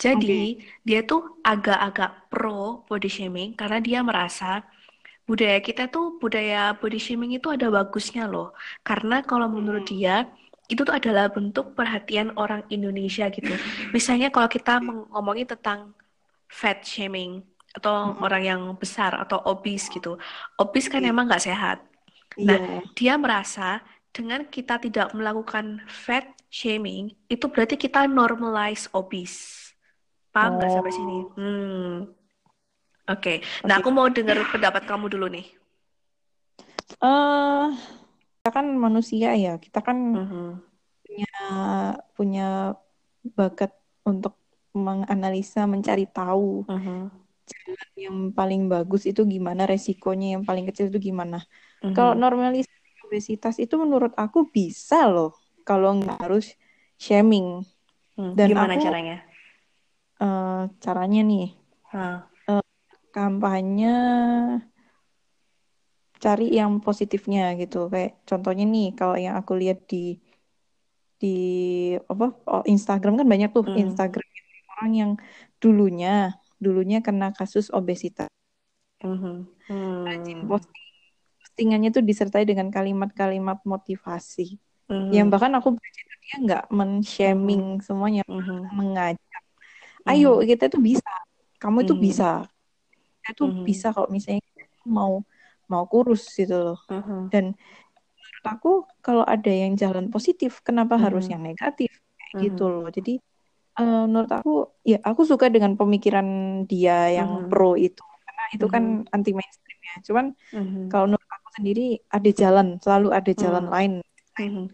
Jadi, 0.05 0.61
dia 0.89 1.01
tuh 1.11 1.21
agak-agak 1.53 2.11
pro 2.33 2.83
body 2.91 3.09
shaming 3.17 3.49
karena 3.61 3.79
dia 3.87 3.99
merasa 4.09 4.65
budaya 5.29 5.59
kita 5.69 5.83
tuh 5.95 6.05
budaya 6.23 6.77
body 6.81 6.99
shaming 7.07 7.33
itu 7.39 7.49
ada 7.57 7.67
bagusnya 7.77 8.25
loh. 8.33 8.47
Karena 8.89 9.15
kalau 9.31 9.49
menurut 9.57 9.85
Hmm. 9.85 9.93
dia 9.93 10.15
itu 10.73 10.83
tuh 10.89 10.95
adalah 11.01 11.27
bentuk 11.37 11.67
perhatian 11.79 12.29
orang 12.43 12.63
Indonesia 12.75 13.27
gitu. 13.37 13.55
Misalnya 13.97 14.29
kalau 14.35 14.49
kita 14.51 14.81
ngomongin 15.15 15.47
tentang 15.53 15.81
fat 16.51 16.79
shaming 16.87 17.43
atau 17.77 17.95
Mm-mm. 18.13 18.23
orang 18.27 18.43
yang 18.51 18.63
besar 18.83 19.13
atau 19.23 19.39
obese 19.53 19.87
gitu. 19.95 20.19
Obese 20.61 20.89
kan 20.93 21.03
Iya. 21.03 21.11
emang 21.11 21.25
nggak 21.31 21.45
sehat. 21.49 21.79
Nah, 22.49 22.59
iya 22.59 22.83
dia 22.99 23.15
merasa 23.21 23.81
dengan 24.17 24.43
kita 24.49 24.75
tidak 24.83 25.15
melakukan 25.15 25.83
fat 25.87 26.27
shaming, 26.51 27.15
itu 27.31 27.47
berarti 27.53 27.77
kita 27.79 28.07
normalize 28.11 28.91
obese. 28.93 29.73
Paham 30.35 30.59
nggak 30.59 30.73
sampai 30.75 30.93
sini? 30.95 31.17
oh 31.17 31.35
Hmm, 31.39 32.11
oke. 33.13 33.33
Nah, 33.69 33.77
oke 33.77 33.81
aku 33.81 33.89
mau 33.97 34.07
dengar 34.17 34.37
pendapat 34.53 34.83
kamu 34.89 35.07
dulu 35.13 35.27
nih. 35.35 35.47
eh 37.03 37.65
kita 38.41 38.49
kan 38.57 38.67
manusia 38.85 39.29
ya 39.45 39.51
kita 39.65 39.79
kan 39.87 39.99
Mhm. 40.15 40.63
punya 41.07 41.27
punya 42.17 42.43
bakat 43.37 43.71
untuk 44.11 44.35
menganalisa, 44.87 45.61
mencari 45.73 46.05
tahu 46.09 46.65
uh-huh. 46.69 47.11
Jalan 47.51 47.91
yang 47.99 48.17
paling 48.31 48.71
bagus 48.71 49.03
itu 49.05 49.27
gimana, 49.27 49.67
resikonya 49.67 50.39
yang 50.39 50.43
paling 50.47 50.65
kecil 50.71 50.89
itu 50.89 51.11
gimana. 51.11 51.43
Uh-huh. 51.83 51.93
Kalau 51.93 52.15
normalisasi 52.15 53.05
obesitas 53.05 53.59
itu 53.59 53.75
menurut 53.75 54.15
aku 54.15 54.47
bisa 54.49 55.11
loh, 55.11 55.35
kalau 55.67 55.99
nggak 55.99 56.19
harus 56.23 56.55
shaming. 56.97 57.67
Hmm, 58.15 58.39
Dan 58.39 58.55
gimana 58.55 58.79
aku, 58.79 58.85
caranya? 58.87 59.17
Uh, 60.21 60.63
caranya 60.79 61.21
nih, 61.27 61.49
huh. 61.91 62.23
uh, 62.47 62.65
kampanye 63.11 63.97
cari 66.21 66.53
yang 66.53 66.79
positifnya 66.85 67.57
gitu. 67.57 67.89
Kayak 67.89 68.21
contohnya 68.29 68.65
nih, 68.69 68.93
kalau 68.95 69.17
yang 69.17 69.35
aku 69.41 69.57
lihat 69.57 69.89
di 69.89 70.21
di 71.21 71.37
apa 72.01 72.33
oh, 72.49 72.65
Instagram 72.65 73.21
kan 73.21 73.29
banyak 73.29 73.53
tuh 73.53 73.65
hmm. 73.69 73.77
Instagram 73.77 74.25
orang 74.81 74.93
yang 74.97 75.13
dulunya 75.61 76.40
dulunya 76.61 77.01
kena 77.01 77.33
kasus 77.33 77.73
obesitas. 77.73 78.29
Hmm. 79.01 79.49
Hmm. 79.65 80.05
posting 80.45 80.85
postingannya 81.41 81.89
tuh 81.89 82.05
disertai 82.05 82.45
dengan 82.45 82.69
kalimat-kalimat 82.69 83.65
motivasi. 83.65 84.61
Hmm. 84.93 85.09
Yang 85.09 85.27
bahkan 85.33 85.53
aku 85.57 85.73
baca 85.73 86.01
dia 86.21 86.37
nggak 86.37 86.65
men-shaming 86.69 87.81
hmm. 87.81 87.85
semuanya, 87.85 88.23
hmm. 88.29 88.71
mengajak. 88.77 89.43
Ayo 90.05 90.41
kita 90.45 90.69
tuh 90.69 90.81
bisa, 90.85 91.11
kamu 91.59 91.89
itu 91.89 91.95
hmm. 91.97 92.05
bisa, 92.05 92.31
itu 93.25 93.45
hmm. 93.49 93.65
bisa 93.65 93.89
kalau 93.93 94.09
misalnya 94.13 94.45
mau 94.85 95.25
mau 95.65 95.85
kurus 95.89 96.29
gitu 96.37 96.61
loh. 96.61 96.79
Hmm. 96.93 97.33
Dan 97.33 97.57
menurut 98.41 98.47
aku 98.47 98.73
kalau 99.05 99.25
ada 99.25 99.53
yang 99.53 99.77
jalan 99.77 100.09
positif 100.09 100.65
kenapa 100.65 100.97
hmm. 100.97 101.05
harus 101.05 101.29
yang 101.29 101.45
negatif 101.45 101.93
kayak 102.17 102.33
hmm. 102.33 102.41
gitu 102.49 102.65
loh 102.73 102.89
jadi 102.89 103.21
uh, 103.79 104.05
menurut 104.09 104.33
aku 104.33 104.55
ya 104.83 104.99
aku 105.05 105.23
suka 105.23 105.53
dengan 105.53 105.77
pemikiran 105.79 106.27
dia 106.67 107.13
yang 107.13 107.47
hmm. 107.47 107.49
pro 107.53 107.79
itu 107.79 108.03
karena 108.27 108.45
itu 108.57 108.67
kan 108.67 108.83
hmm. 108.83 109.05
kan 109.07 109.15
anti 109.15 109.31
mainstream 109.37 109.81
ya 109.85 109.95
cuman 110.03 110.27
hmm. 110.57 110.89
kalau 110.89 111.05
menurut 111.13 111.31
aku 111.31 111.49
sendiri 111.55 111.87
ada 112.11 112.31
jalan 112.33 112.67
selalu 112.81 113.09
ada 113.15 113.33
jalan 113.37 113.65
hmm. 113.69 113.73
lain 113.73 113.93
hmm. 114.39 114.67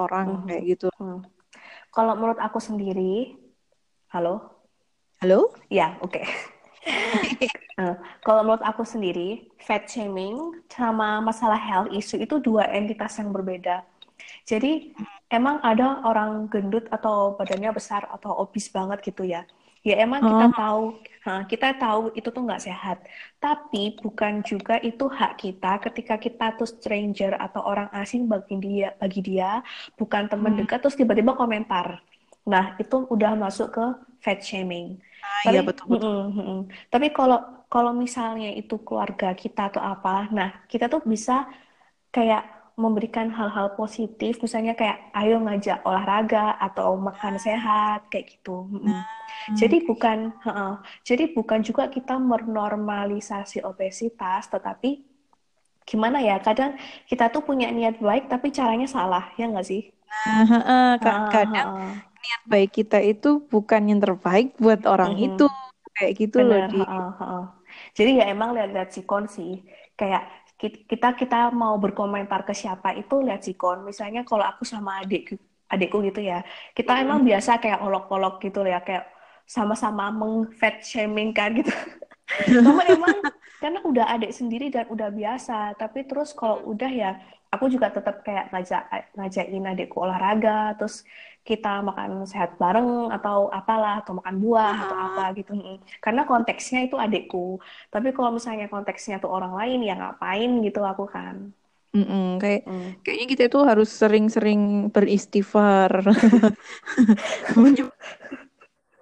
orang 0.00 0.28
hmm. 0.40 0.44
kayak 0.48 0.62
gitu 0.76 0.88
hmm. 0.96 1.20
kalau 1.92 2.12
menurut 2.16 2.40
aku 2.40 2.58
sendiri 2.60 3.36
halo 4.12 4.42
halo 5.22 5.52
ya 5.70 5.96
oke 6.00 6.18
okay. 6.18 6.26
uh, 7.80 7.96
kalau 8.20 8.44
menurut 8.44 8.64
aku 8.64 8.84
sendiri, 8.84 9.48
fat 9.56 9.88
shaming 9.88 10.64
sama 10.68 11.20
masalah 11.24 11.56
health 11.56 11.90
issue 11.96 12.20
itu 12.20 12.38
dua 12.40 12.68
entitas 12.70 13.16
yang 13.16 13.32
berbeda. 13.32 13.84
Jadi 14.44 14.92
emang 15.30 15.60
ada 15.64 16.04
orang 16.04 16.46
gendut 16.48 16.88
atau 16.88 17.36
badannya 17.38 17.70
besar 17.72 18.08
atau 18.10 18.32
obes 18.42 18.68
banget 18.68 19.00
gitu 19.04 19.24
ya. 19.24 19.44
Ya 19.84 20.00
emang 20.00 20.24
kita 20.24 20.46
oh. 20.48 20.52
tahu, 20.56 20.82
kita 21.44 21.68
tahu 21.76 22.02
itu 22.16 22.32
tuh 22.32 22.40
nggak 22.40 22.64
sehat. 22.64 23.04
Tapi 23.36 24.00
bukan 24.00 24.40
juga 24.40 24.80
itu 24.80 25.04
hak 25.04 25.44
kita 25.44 25.76
ketika 25.84 26.16
kita 26.16 26.56
tuh 26.56 26.64
stranger 26.64 27.36
atau 27.36 27.60
orang 27.60 27.92
asing 27.92 28.24
bagi 28.24 28.56
dia, 28.64 28.96
bagi 28.96 29.20
dia 29.20 29.60
bukan 30.00 30.32
teman 30.32 30.56
hmm. 30.56 30.64
dekat 30.64 30.80
terus 30.80 30.96
tiba-tiba 30.96 31.36
komentar. 31.36 32.00
Nah 32.48 32.80
itu 32.80 33.04
udah 33.12 33.36
masuk 33.36 33.76
ke 33.76 33.84
fat 34.24 34.40
shaming. 34.40 34.96
Ah, 35.20 35.28
iya, 35.28 35.44
tapi, 35.44 35.52
iya 35.52 35.62
betul 35.68 35.86
betul. 35.92 36.16
Mm, 36.16 36.32
mm, 36.32 36.44
mm. 36.48 36.60
Tapi 36.88 37.06
kalau 37.12 37.38
kalau 37.68 37.92
misalnya 37.92 38.56
itu 38.56 38.80
keluarga 38.80 39.36
kita 39.36 39.68
atau 39.68 39.84
apa, 39.84 40.32
nah 40.32 40.64
kita 40.64 40.88
tuh 40.88 41.04
bisa 41.04 41.44
kayak 42.08 42.63
memberikan 42.74 43.30
hal-hal 43.30 43.78
positif, 43.78 44.42
misalnya 44.42 44.74
kayak 44.74 45.14
ayo 45.14 45.38
ngajak 45.38 45.86
olahraga 45.86 46.58
atau 46.58 46.98
makan 46.98 47.38
sehat 47.38 48.10
kayak 48.10 48.34
gitu. 48.34 48.66
Mm. 48.66 49.02
Jadi 49.54 49.86
bukan, 49.86 50.34
uh, 50.42 50.82
jadi 51.06 51.30
bukan 51.30 51.62
juga 51.62 51.86
kita 51.86 52.18
menormalisasi 52.18 53.62
obesitas, 53.62 54.50
tetapi 54.50 55.06
gimana 55.86 56.18
ya? 56.18 56.42
Kadang 56.42 56.74
kita 57.06 57.30
tuh 57.30 57.46
punya 57.46 57.70
niat 57.70 58.02
baik, 58.02 58.26
tapi 58.26 58.50
caranya 58.50 58.90
salah, 58.90 59.30
ya 59.38 59.46
nggak 59.46 59.66
sih? 59.66 59.94
Nah, 60.10 60.42
uh, 60.42 60.98
uh, 60.98 61.28
kadang 61.30 61.68
uh, 61.78 61.94
niat 61.98 62.42
baik 62.48 62.70
kita 62.74 62.98
itu 63.04 63.44
bukan 63.46 63.86
yang 63.86 64.00
terbaik 64.02 64.56
buat 64.58 64.82
orang 64.88 65.14
-hmm. 65.14 65.26
itu 65.30 65.46
kayak 65.94 66.12
gitu 66.18 66.36
Bener, 66.42 66.50
loh 66.50 66.60
di 66.74 66.80
ha, 66.82 67.02
ha. 67.22 67.38
jadi 67.94 68.10
ya 68.22 68.24
emang 68.34 68.50
lihat-lihat 68.52 68.90
sikon 68.90 69.30
sih 69.30 69.62
kayak 69.94 70.26
kita 70.60 71.18
kita 71.18 71.50
mau 71.50 71.76
berkomentar 71.76 72.46
ke 72.46 72.54
siapa 72.54 72.94
itu 72.94 73.20
lihat 73.20 73.42
sikon 73.42 73.84
misalnya 73.84 74.22
kalau 74.22 74.46
aku 74.46 74.62
sama 74.62 75.02
adik 75.02 75.34
adikku 75.68 75.98
gitu 76.06 76.22
ya. 76.22 76.46
Kita 76.72 76.94
mm 76.94 76.96
-hmm. 76.96 77.04
emang 77.04 77.20
biasa 77.26 77.58
kayak 77.58 77.80
olok-olok 77.82 78.38
gitu 78.42 78.62
ya 78.62 78.80
kayak 78.80 79.10
sama-sama 79.44 80.08
mengfat 80.14 80.80
shaming 80.86 81.34
kan 81.34 81.52
gitu. 81.52 81.72
Namun 82.64 82.84
emang 82.88 83.16
karena 83.60 83.80
udah 83.80 84.06
adik 84.12 84.32
sendiri 84.32 84.68
dan 84.68 84.84
udah 84.92 85.08
biasa 85.08 85.72
tapi 85.80 86.04
terus 86.04 86.36
kalau 86.36 86.60
udah 86.68 86.90
ya 86.92 87.16
aku 87.54 87.64
juga 87.70 87.88
tetap 87.94 88.20
kayak 88.26 88.50
ngajak 88.50 88.82
ngajakin 89.16 89.64
adikku 89.70 89.96
olahraga 90.02 90.74
terus 90.78 91.06
kita 91.44 91.84
makan 91.84 92.24
sehat 92.24 92.56
bareng 92.56 93.12
atau 93.12 93.52
apalah 93.52 94.00
atau 94.00 94.16
makan 94.18 94.36
buah 94.40 94.72
uh-huh. 94.72 94.84
atau 94.88 94.96
apa 94.96 95.24
gitu 95.38 95.52
karena 96.04 96.22
konteksnya 96.24 96.88
itu 96.88 96.96
adikku 96.96 97.60
tapi 97.92 98.10
kalau 98.16 98.34
misalnya 98.36 98.66
konteksnya 98.66 99.20
tuh 99.22 99.30
orang 99.30 99.52
lain 99.52 99.84
ya 99.84 99.94
ngapain 99.94 100.50
gitu 100.64 100.80
aku 100.82 101.04
kan 101.06 101.52
Mm-mm, 101.94 102.42
kayak 102.42 102.66
mm. 102.66 103.06
kayaknya 103.06 103.26
kita 103.30 103.42
itu 103.46 103.58
harus 103.62 103.86
sering-sering 103.86 104.90
beristighfar 104.90 106.02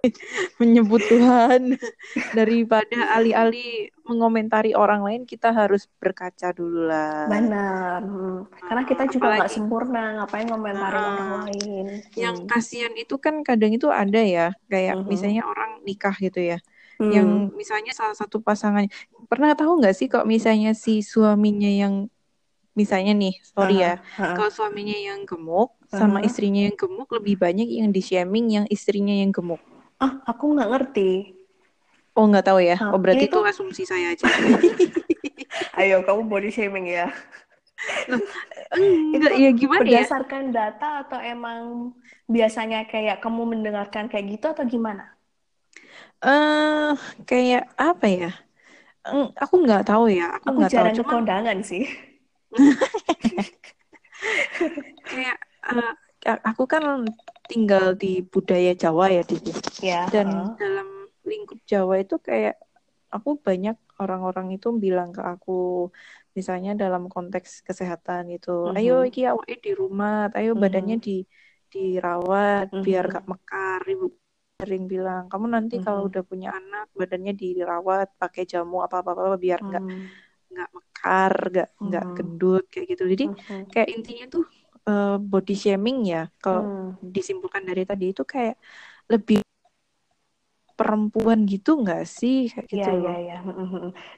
menyebut 0.60 1.02
Tuhan 1.06 1.78
daripada 2.38 3.14
alih-alih 3.14 3.94
mengomentari 4.02 4.74
orang 4.74 5.06
lain 5.06 5.22
kita 5.22 5.54
harus 5.54 5.86
berkaca 6.02 6.50
dulu 6.50 6.90
lah 6.90 7.30
benar 7.30 8.02
hmm. 8.02 8.50
karena 8.66 8.82
kita 8.82 9.02
juga 9.06 9.26
nggak 9.38 9.52
sempurna 9.52 10.02
ngapain 10.18 10.46
ngomentari 10.50 10.98
nah, 10.98 11.06
orang 11.06 11.30
lain 11.46 11.86
yang 12.18 12.34
hmm. 12.42 12.48
kasihan 12.50 12.90
itu 12.98 13.14
kan 13.22 13.46
kadang 13.46 13.70
itu 13.70 13.86
ada 13.94 14.18
ya 14.18 14.50
kayak 14.66 14.98
hmm. 14.98 15.06
misalnya 15.06 15.42
orang 15.46 15.78
nikah 15.86 16.14
gitu 16.18 16.42
ya 16.42 16.58
hmm. 16.98 17.12
yang 17.14 17.28
misalnya 17.54 17.94
salah 17.94 18.18
satu 18.18 18.42
pasangan 18.42 18.90
pernah 19.30 19.54
tahu 19.54 19.78
nggak 19.78 19.94
sih 19.94 20.10
kok 20.10 20.26
misalnya 20.26 20.74
si 20.74 21.06
suaminya 21.06 21.70
yang 21.70 22.10
misalnya 22.74 23.14
nih 23.14 23.34
sorry 23.44 23.76
uh, 23.78 23.80
ya 23.80 23.92
uh, 24.18 24.34
kalau 24.34 24.50
suaminya 24.50 24.96
yang 24.96 25.22
gemuk 25.28 25.78
uh, 25.92 25.94
sama 25.94 26.24
istrinya 26.26 26.66
yang 26.66 26.74
gemuk 26.74 27.06
lebih 27.12 27.38
banyak 27.38 27.68
yang 27.68 27.94
di 27.94 28.02
shaming 28.02 28.50
yang 28.50 28.66
istrinya 28.66 29.12
yang 29.12 29.30
gemuk 29.30 29.62
Ah, 30.02 30.18
aku 30.26 30.58
nggak 30.58 30.70
ngerti. 30.74 31.10
Oh, 32.18 32.26
nggak 32.26 32.50
tahu 32.50 32.58
ya. 32.58 32.74
Oh, 32.90 32.98
berarti 32.98 33.30
itu 33.30 33.38
asumsi 33.38 33.86
saya 33.86 34.12
aja. 34.12 34.26
Ayo, 35.80 36.02
kamu 36.02 36.26
body 36.26 36.50
shaming 36.50 36.90
ya. 36.90 37.06
enggak, 38.74 39.32
ya 39.38 39.50
gimana 39.54 39.86
ya? 39.86 40.02
Berdasarkan 40.02 40.50
data 40.50 41.06
atau 41.06 41.22
emang 41.22 41.94
biasanya 42.26 42.90
kayak 42.90 43.22
kamu 43.22 43.54
mendengarkan 43.56 44.10
kayak 44.10 44.38
gitu 44.38 44.50
atau 44.50 44.66
gimana? 44.66 45.14
Eh, 46.22 46.30
uh, 46.30 46.94
kayak 47.24 47.70
apa 47.78 48.06
ya? 48.10 48.30
Aku 49.38 49.62
nggak 49.62 49.86
tahu 49.86 50.10
ya. 50.10 50.34
Aku 50.42 50.58
nggak 50.58 50.74
tahu. 50.74 50.86
Cuma 50.98 51.22
kondangan 51.22 51.62
sih. 51.62 51.86
kayak 55.08 55.38
uh, 55.66 55.94
aku 56.46 56.68
kan 56.68 57.08
tinggal 57.46 57.98
di 57.98 58.22
budaya 58.22 58.72
Jawa 58.74 59.10
ya 59.10 59.22
di 59.26 59.36
ya, 59.82 60.06
dan 60.08 60.28
uh. 60.30 60.54
dalam 60.56 60.88
lingkup 61.26 61.60
Jawa 61.66 62.02
itu 62.02 62.18
kayak 62.22 62.58
aku 63.12 63.36
banyak 63.38 63.76
orang-orang 64.00 64.56
itu 64.56 64.72
bilang 64.74 65.12
ke 65.12 65.20
aku 65.20 65.92
misalnya 66.32 66.72
dalam 66.72 67.12
konteks 67.12 67.60
kesehatan 67.60 68.32
itu 68.32 68.72
uh-huh. 68.72 68.78
ayo 68.80 69.04
iki 69.04 69.28
awake 69.28 69.60
di 69.60 69.72
rumah 69.76 70.32
ayo 70.32 70.56
uh-huh. 70.56 70.62
badannya 70.64 70.96
di 70.96 71.22
dirawat 71.68 72.72
uh-huh. 72.72 72.84
biar 72.84 73.04
gak 73.12 73.28
mekar 73.28 73.80
ibu 73.84 74.08
sering 74.56 74.88
bilang 74.88 75.28
kamu 75.28 75.46
nanti 75.52 75.76
uh-huh. 75.76 75.84
kalau 75.84 76.00
udah 76.08 76.22
punya 76.24 76.56
anak 76.56 76.88
badannya 76.96 77.36
dirawat 77.36 78.16
pakai 78.16 78.48
jamu 78.48 78.80
apa 78.80 79.04
apa 79.04 79.12
apa 79.12 79.36
biar 79.36 79.60
nggak 79.60 79.84
uh-huh. 79.84 80.08
nggak 80.52 80.70
mekar 80.72 81.34
nggak 81.52 81.68
nggak 81.76 82.04
uh-huh. 82.08 82.16
gendut 82.16 82.64
kayak 82.72 82.86
gitu 82.96 83.04
jadi 83.12 83.24
uh-huh. 83.28 83.62
kayak 83.68 83.88
intinya 83.92 84.26
tuh 84.32 84.44
uh, 84.88 85.16
body 85.18 85.54
shaming 85.54 86.08
ya 86.08 86.30
kalau 86.42 86.94
hmm. 86.96 87.12
disimpulkan 87.12 87.62
dari 87.62 87.82
tadi 87.86 88.10
itu 88.10 88.22
kayak 88.22 88.56
lebih 89.10 89.42
perempuan 90.72 91.44
gitu 91.46 91.78
nggak 91.78 92.04
sih 92.08 92.50
kayak 92.50 92.66
gitu 92.66 92.90
Iya 92.90 92.92
iya 92.98 93.14
iya. 93.20 93.38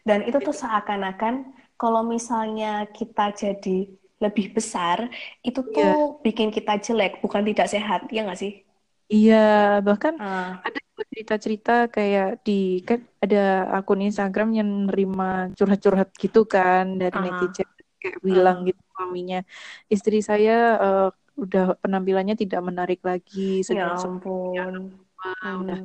Dan 0.06 0.24
itu 0.24 0.38
tuh 0.40 0.54
seakan-akan 0.54 1.52
kalau 1.76 2.06
misalnya 2.06 2.88
kita 2.94 3.34
jadi 3.34 3.90
lebih 4.22 4.56
besar 4.56 5.10
itu 5.44 5.60
tuh 5.60 5.74
yeah. 5.76 6.22
bikin 6.24 6.48
kita 6.48 6.78
jelek 6.80 7.20
bukan 7.20 7.44
tidak 7.44 7.68
sehat 7.68 8.08
ya 8.08 8.24
nggak 8.24 8.40
sih? 8.40 8.64
Iya 9.10 9.82
bahkan 9.84 10.16
uh. 10.16 10.56
ada 10.64 10.80
cerita-cerita 11.12 11.92
kayak 11.92 12.40
di 12.46 12.80
kan 12.86 13.04
ada 13.20 13.68
akun 13.76 14.00
Instagram 14.00 14.56
yang 14.56 14.70
nerima 14.88 15.52
curhat-curhat 15.52 16.14
gitu 16.16 16.48
kan 16.48 16.96
dari 16.96 17.12
uh. 17.12 17.22
netizen 17.28 17.68
kayak 18.00 18.18
bilang 18.24 18.64
uh. 18.64 18.72
gitu 18.72 18.83
suaminya 18.94 19.42
istri 19.90 20.22
saya 20.22 20.78
uh, 20.78 21.08
udah 21.34 21.74
penampilannya 21.82 22.38
tidak 22.38 22.62
menarik 22.62 23.02
lagi 23.02 23.66
sedang 23.66 23.98
ya 23.98 24.06
ampun 24.06 24.94
hmm. 25.18 25.62
udah 25.66 25.78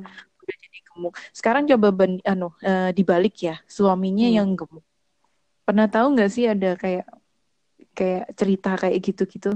udah 0.50 0.56
jadi 0.56 0.78
gemuk. 0.90 1.14
Sekarang 1.30 1.64
coba 1.70 1.88
ban, 1.94 2.18
anu 2.26 2.50
uh, 2.66 2.90
dibalik 2.90 3.36
ya, 3.38 3.62
suaminya 3.70 4.26
hmm. 4.26 4.36
yang 4.36 4.48
gemuk. 4.58 4.84
Pernah 5.62 5.86
tahu 5.86 6.06
nggak 6.18 6.30
sih 6.32 6.44
ada 6.50 6.74
kayak 6.74 7.06
kayak 7.94 8.34
cerita 8.34 8.74
kayak 8.74 8.98
gitu-gitu? 8.98 9.54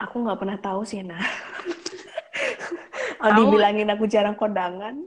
Aku 0.00 0.24
nggak 0.24 0.38
pernah 0.40 0.58
tahu 0.58 0.82
sih, 0.88 1.04
nah. 1.04 1.20
oh, 3.22 3.30
dibilangin 3.36 3.92
aku 3.92 4.08
jarang 4.08 4.34
kondangan. 4.34 5.04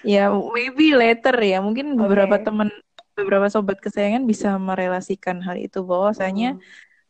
ya, 0.00 0.32
maybe 0.32 0.96
later 0.96 1.36
ya. 1.36 1.60
Mungkin 1.60 2.00
beberapa 2.00 2.40
okay. 2.40 2.46
teman 2.48 2.68
beberapa 3.14 3.46
sobat 3.46 3.78
kesayangan 3.78 4.26
bisa 4.26 4.58
merelasikan 4.58 5.38
hal 5.42 5.58
itu 5.58 5.82
bahwasanya 5.86 6.58
hmm. 6.58 6.62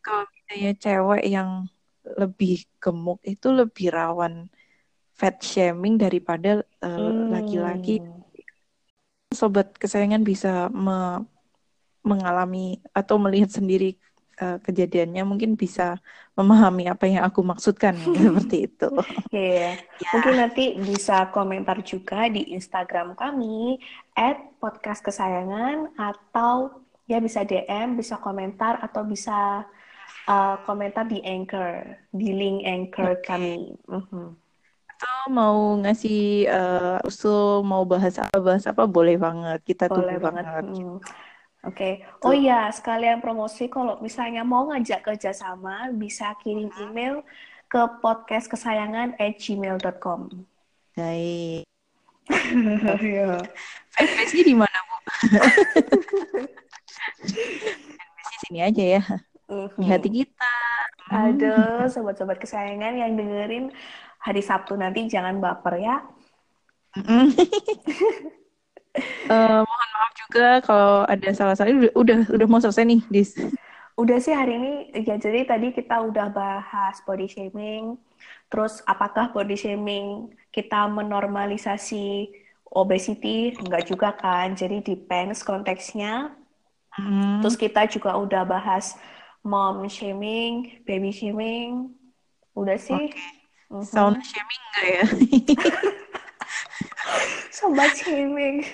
kalau 0.04 0.24
misalnya 0.30 0.72
cewek 0.76 1.24
yang 1.24 1.68
lebih 2.04 2.68
gemuk 2.76 3.20
itu 3.24 3.48
lebih 3.48 3.88
rawan 3.88 4.52
fat 5.16 5.40
shaming 5.40 5.96
daripada 5.96 6.60
uh, 6.84 6.88
hmm. 6.88 7.32
laki-laki. 7.32 8.04
Sobat 9.32 9.72
kesayangan 9.74 10.22
bisa 10.22 10.68
me 10.70 11.24
mengalami 12.04 12.84
atau 12.92 13.16
melihat 13.16 13.48
sendiri 13.48 13.96
uh, 14.40 14.58
kejadiannya 14.62 15.22
mungkin 15.26 15.54
bisa 15.54 15.98
memahami 16.34 16.90
apa 16.90 17.06
yang 17.06 17.22
aku 17.22 17.46
maksudkan 17.46 17.94
seperti 18.18 18.70
itu. 18.70 18.90
Yeah. 19.30 19.78
yeah. 19.78 20.10
Mungkin 20.14 20.34
nanti 20.38 20.64
bisa 20.78 21.30
komentar 21.30 21.82
juga 21.86 22.26
di 22.26 22.54
Instagram 22.54 23.14
kami 23.14 23.78
@podcast 24.58 25.02
kesayangan 25.02 25.94
atau 25.94 26.82
ya 27.06 27.20
bisa 27.20 27.44
DM, 27.44 28.00
bisa 28.00 28.18
komentar 28.18 28.80
atau 28.80 29.04
bisa 29.04 29.62
uh, 30.28 30.56
komentar 30.64 31.04
di 31.06 31.20
Anchor, 31.22 32.00
di 32.10 32.28
link 32.32 32.64
Anchor 32.64 33.20
okay. 33.20 33.26
kami. 33.26 33.54
Uh-huh. 33.86 34.32
Atau 34.94 35.18
mau 35.30 35.74
ngasih 35.82 36.48
uh, 36.48 36.98
usul 37.06 37.66
mau 37.66 37.82
bahas 37.84 38.16
apa 38.16 38.38
bahas 38.40 38.64
apa 38.64 38.86
boleh 38.86 39.18
banget 39.18 39.60
kita 39.66 39.90
boleh 39.90 40.16
tunggu 40.16 40.18
banget. 40.22 40.44
banget. 40.46 40.64
Hmm. 40.80 40.98
Oke. 41.64 42.04
Okay. 42.04 42.20
Oh 42.20 42.36
iya, 42.36 42.68
sekalian 42.68 43.24
promosi 43.24 43.72
kalau 43.72 43.96
misalnya 44.04 44.44
mau 44.44 44.68
ngajak 44.68 45.00
kerjasama, 45.00 45.88
bisa 45.96 46.36
kirim 46.44 46.68
email 46.76 47.24
ke 47.72 47.80
podcast 48.04 48.52
kesayangan 48.52 49.16
at 49.16 49.40
gmail.com. 49.40 50.44
Baik. 50.94 51.64
Iya. 53.04 53.36
Fanbase-nya 53.92 54.44
di 54.48 54.56
mana, 54.56 54.78
Bu? 54.88 54.96
Fanbase 58.00 58.34
sini 58.48 58.60
aja 58.64 58.84
ya. 59.00 59.02
Di 59.76 59.86
hati 59.88 60.08
kita. 60.08 60.56
Aduh, 61.12 61.84
sobat-sobat 61.92 62.40
kesayangan 62.40 62.96
yang 62.96 63.12
dengerin 63.12 63.76
hari 64.24 64.40
Sabtu 64.40 64.72
nanti 64.76 65.04
jangan 65.04 65.36
baper 65.40 65.76
ya. 65.80 65.96
uh, 69.30 69.60
mohon 69.62 69.88
maaf 69.94 70.12
juga 70.14 70.48
kalau 70.62 70.92
ada 71.06 71.28
salah-salah. 71.34 71.70
Udah, 71.70 71.92
udah 71.94 72.18
udah 72.30 72.46
mau 72.46 72.60
selesai 72.62 72.86
nih 72.86 73.00
dis. 73.10 73.34
Udah 73.94 74.18
sih 74.18 74.34
hari 74.34 74.58
ini. 74.58 74.74
Ya 75.06 75.18
jadi 75.18 75.46
tadi 75.46 75.74
kita 75.74 76.02
udah 76.02 76.30
bahas 76.30 76.98
body 77.06 77.26
shaming. 77.30 77.98
Terus 78.50 78.82
apakah 78.86 79.30
body 79.34 79.54
shaming 79.58 80.30
kita 80.54 80.86
menormalisasi 80.90 82.30
obesity? 82.70 83.54
Enggak 83.58 83.90
juga 83.90 84.14
kan. 84.14 84.54
Jadi 84.54 84.82
depends 84.82 85.42
konteksnya. 85.42 86.34
Hmm. 86.94 87.42
terus 87.42 87.58
kita 87.58 87.90
juga 87.90 88.14
udah 88.14 88.46
bahas 88.46 88.94
mom 89.42 89.82
shaming 89.90 90.78
baby 90.86 91.10
shaming. 91.10 91.90
Udah 92.54 92.78
sih. 92.78 92.94
Okay. 92.94 93.42
Mm 93.74 93.82
-hmm. 93.82 93.90
sound 93.90 94.22
shaming 94.22 94.62
enggak 94.62 94.86
ya 94.86 95.04
sobat 97.54 97.92
shaming 97.96 98.64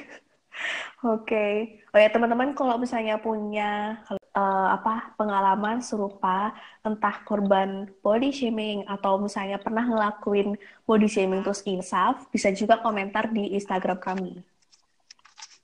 oke 1.04 1.24
okay. 1.26 1.80
oh 1.92 1.98
ya 1.98 2.08
teman-teman 2.12 2.52
kalau 2.52 2.76
misalnya 2.76 3.16
punya 3.20 4.00
uh, 4.34 4.68
apa 4.74 5.14
pengalaman 5.18 5.82
serupa 5.82 6.54
entah 6.86 7.22
korban 7.26 7.90
body 8.04 8.30
shaming 8.30 8.86
atau 8.86 9.18
misalnya 9.18 9.58
pernah 9.58 9.84
ngelakuin 9.84 10.56
body 10.86 11.08
shaming 11.08 11.42
terus 11.42 11.64
insaf 11.66 12.28
bisa 12.30 12.52
juga 12.54 12.78
komentar 12.78 13.30
di 13.30 13.56
Instagram 13.56 13.98
kami 13.98 14.40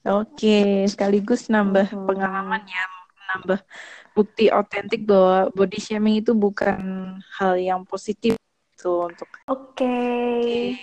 oke 0.07 0.37
okay. 0.37 0.87
sekaligus 0.89 1.49
nambah 1.53 1.93
hmm. 1.93 2.07
pengalaman 2.07 2.63
ya 2.67 2.85
nambah 3.37 3.61
bukti 4.17 4.49
otentik 4.49 5.05
bahwa 5.05 5.53
body 5.53 5.79
shaming 5.83 6.23
itu 6.23 6.33
bukan 6.33 6.81
hal 7.37 7.59
yang 7.59 7.83
positif 7.85 8.39
tuh 8.79 9.11
untuk 9.11 9.29
oke 9.51 9.77
okay. 9.77 10.79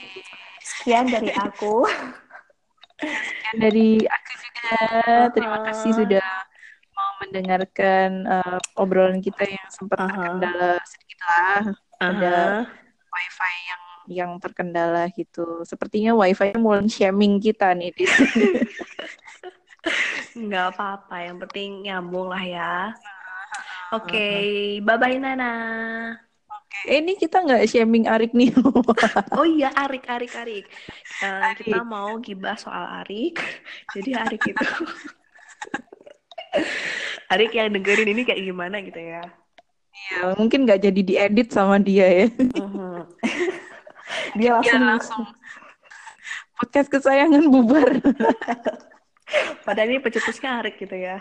Sekian 0.80 1.06
dari 1.10 1.30
aku 1.34 1.86
sekian 3.00 3.56
dari 3.60 3.90
aku 4.06 4.32
juga. 4.40 4.78
Terima 5.36 5.58
kasih 5.70 5.92
sudah 5.94 6.28
mau 6.94 7.12
mendengarkan 7.26 8.10
uh, 8.30 8.60
obrolan 8.80 9.20
kita 9.20 9.44
yang 9.44 9.68
sempat 9.70 10.00
uh 10.00 10.06
-huh. 10.06 10.14
terkendala 10.14 10.72
sedikit 10.88 11.20
lah. 11.26 11.62
Uh 11.62 11.66
-huh. 11.68 12.04
Ada 12.04 12.38
wifi 13.14 13.56
yang 13.70 13.84
yang 14.04 14.32
terkendala 14.42 15.04
gitu. 15.14 15.64
Sepertinya 15.64 16.12
wifi 16.18 16.52
mulai 16.60 16.88
shaming 16.90 17.40
kita 17.40 17.72
nih 17.76 17.92
di 17.96 18.06
Nggak 20.34 20.66
apa-apa, 20.74 21.16
yang 21.28 21.38
penting 21.44 21.86
nyambung 21.86 22.32
lah 22.32 22.42
ya. 22.42 22.74
Oke, 23.94 24.10
okay. 24.10 24.44
bye-bye 24.82 25.22
Nana. 25.22 25.54
Eh, 26.84 27.00
ini 27.00 27.16
kita 27.16 27.46
nggak 27.46 27.64
shaming 27.70 28.10
Arik 28.10 28.36
nih. 28.36 28.52
oh 29.40 29.48
iya, 29.48 29.72
Arik, 29.78 30.04
Arik, 30.10 30.34
Arik. 30.36 30.66
Uh, 31.24 31.54
Arik. 31.54 31.70
Kita 31.70 31.86
mau 31.86 32.18
gibah 32.20 32.58
soal 32.58 33.06
Arik. 33.06 33.40
Jadi 33.96 34.12
Arik 34.18 34.42
itu... 34.44 34.64
Arik 37.34 37.56
yang 37.56 37.74
dengerin 37.74 38.14
ini 38.14 38.22
kayak 38.28 38.46
gimana 38.46 38.78
gitu 38.86 39.02
ya? 39.02 39.26
Iya, 39.94 40.38
mungkin 40.38 40.70
nggak 40.70 40.86
jadi 40.86 41.02
diedit 41.02 41.50
sama 41.50 41.82
dia 41.82 42.06
ya. 42.06 42.28
Uh-huh. 42.30 43.10
dia 44.38 44.50
langsung... 44.58 44.78
Dia 44.78 44.86
langsung 44.86 45.26
podcast 46.64 46.88
kesayangan 46.88 47.44
bubar. 47.52 48.00
Padahal 49.68 49.92
ini 49.92 50.00
pencetusnya 50.00 50.64
Arik 50.64 50.80
gitu 50.80 50.96
ya. 50.96 51.20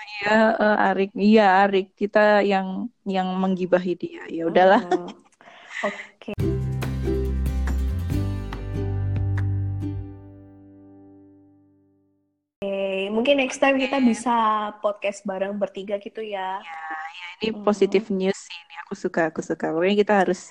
Iya, 0.00 0.36
uh, 0.56 0.86
Arik. 0.92 1.10
Iya, 1.16 1.46
Arik. 1.66 1.96
Kita 1.96 2.40
yang 2.44 2.88
yang 3.04 3.28
menggibahi 3.36 3.94
dia. 3.96 4.24
Ya 4.28 4.48
udahlah. 4.48 4.82
Hmm. 4.84 5.12
Oke. 5.86 6.32
Okay. 6.36 6.60
mungkin 13.10 13.36
next 13.36 13.60
time 13.60 13.76
kita 13.76 14.00
bisa 14.00 14.34
podcast 14.80 15.26
bareng 15.28 15.58
bertiga 15.60 16.00
gitu 16.00 16.24
ya. 16.24 16.56
Ya, 16.56 16.80
ya 17.12 17.26
ini 17.42 17.48
hmm. 17.52 17.66
positif 17.66 18.08
news 18.08 18.38
sih. 18.38 18.56
Ini 18.56 18.74
aku 18.86 18.94
suka, 18.96 19.28
aku 19.28 19.44
suka. 19.44 19.68
Pokoknya 19.74 19.96
kita 20.00 20.14
harus 20.24 20.48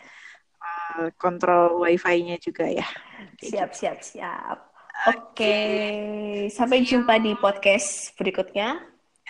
uh, 0.62 1.10
kontrol 1.18 1.82
wifi-nya 1.82 2.38
juga 2.38 2.70
ya. 2.70 2.86
Siap, 3.42 3.74
siap, 3.74 4.00
siap. 4.06 4.70
Oke, 5.08 5.40
okay. 5.40 5.88
sampai 6.52 6.84
jumpa 6.84 7.24
di 7.24 7.32
podcast 7.40 8.12
berikutnya. 8.20 8.84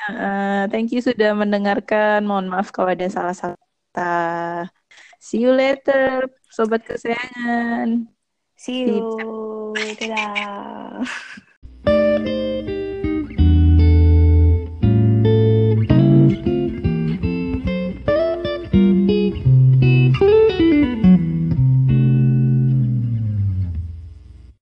Uh, 0.07 0.63
thank 0.71 0.95
you 0.95 1.03
sudah 1.03 1.35
mendengarkan. 1.35 2.23
Mohon 2.23 2.55
maaf 2.55 2.71
kalau 2.71 2.95
ada 2.95 3.11
salah-salah. 3.11 3.59
See 5.19 5.43
you 5.43 5.51
later, 5.51 6.31
sobat 6.47 6.87
kesayangan. 6.87 8.07
See 8.55 8.87
you. 8.87 9.03
Dadah. 9.75 11.03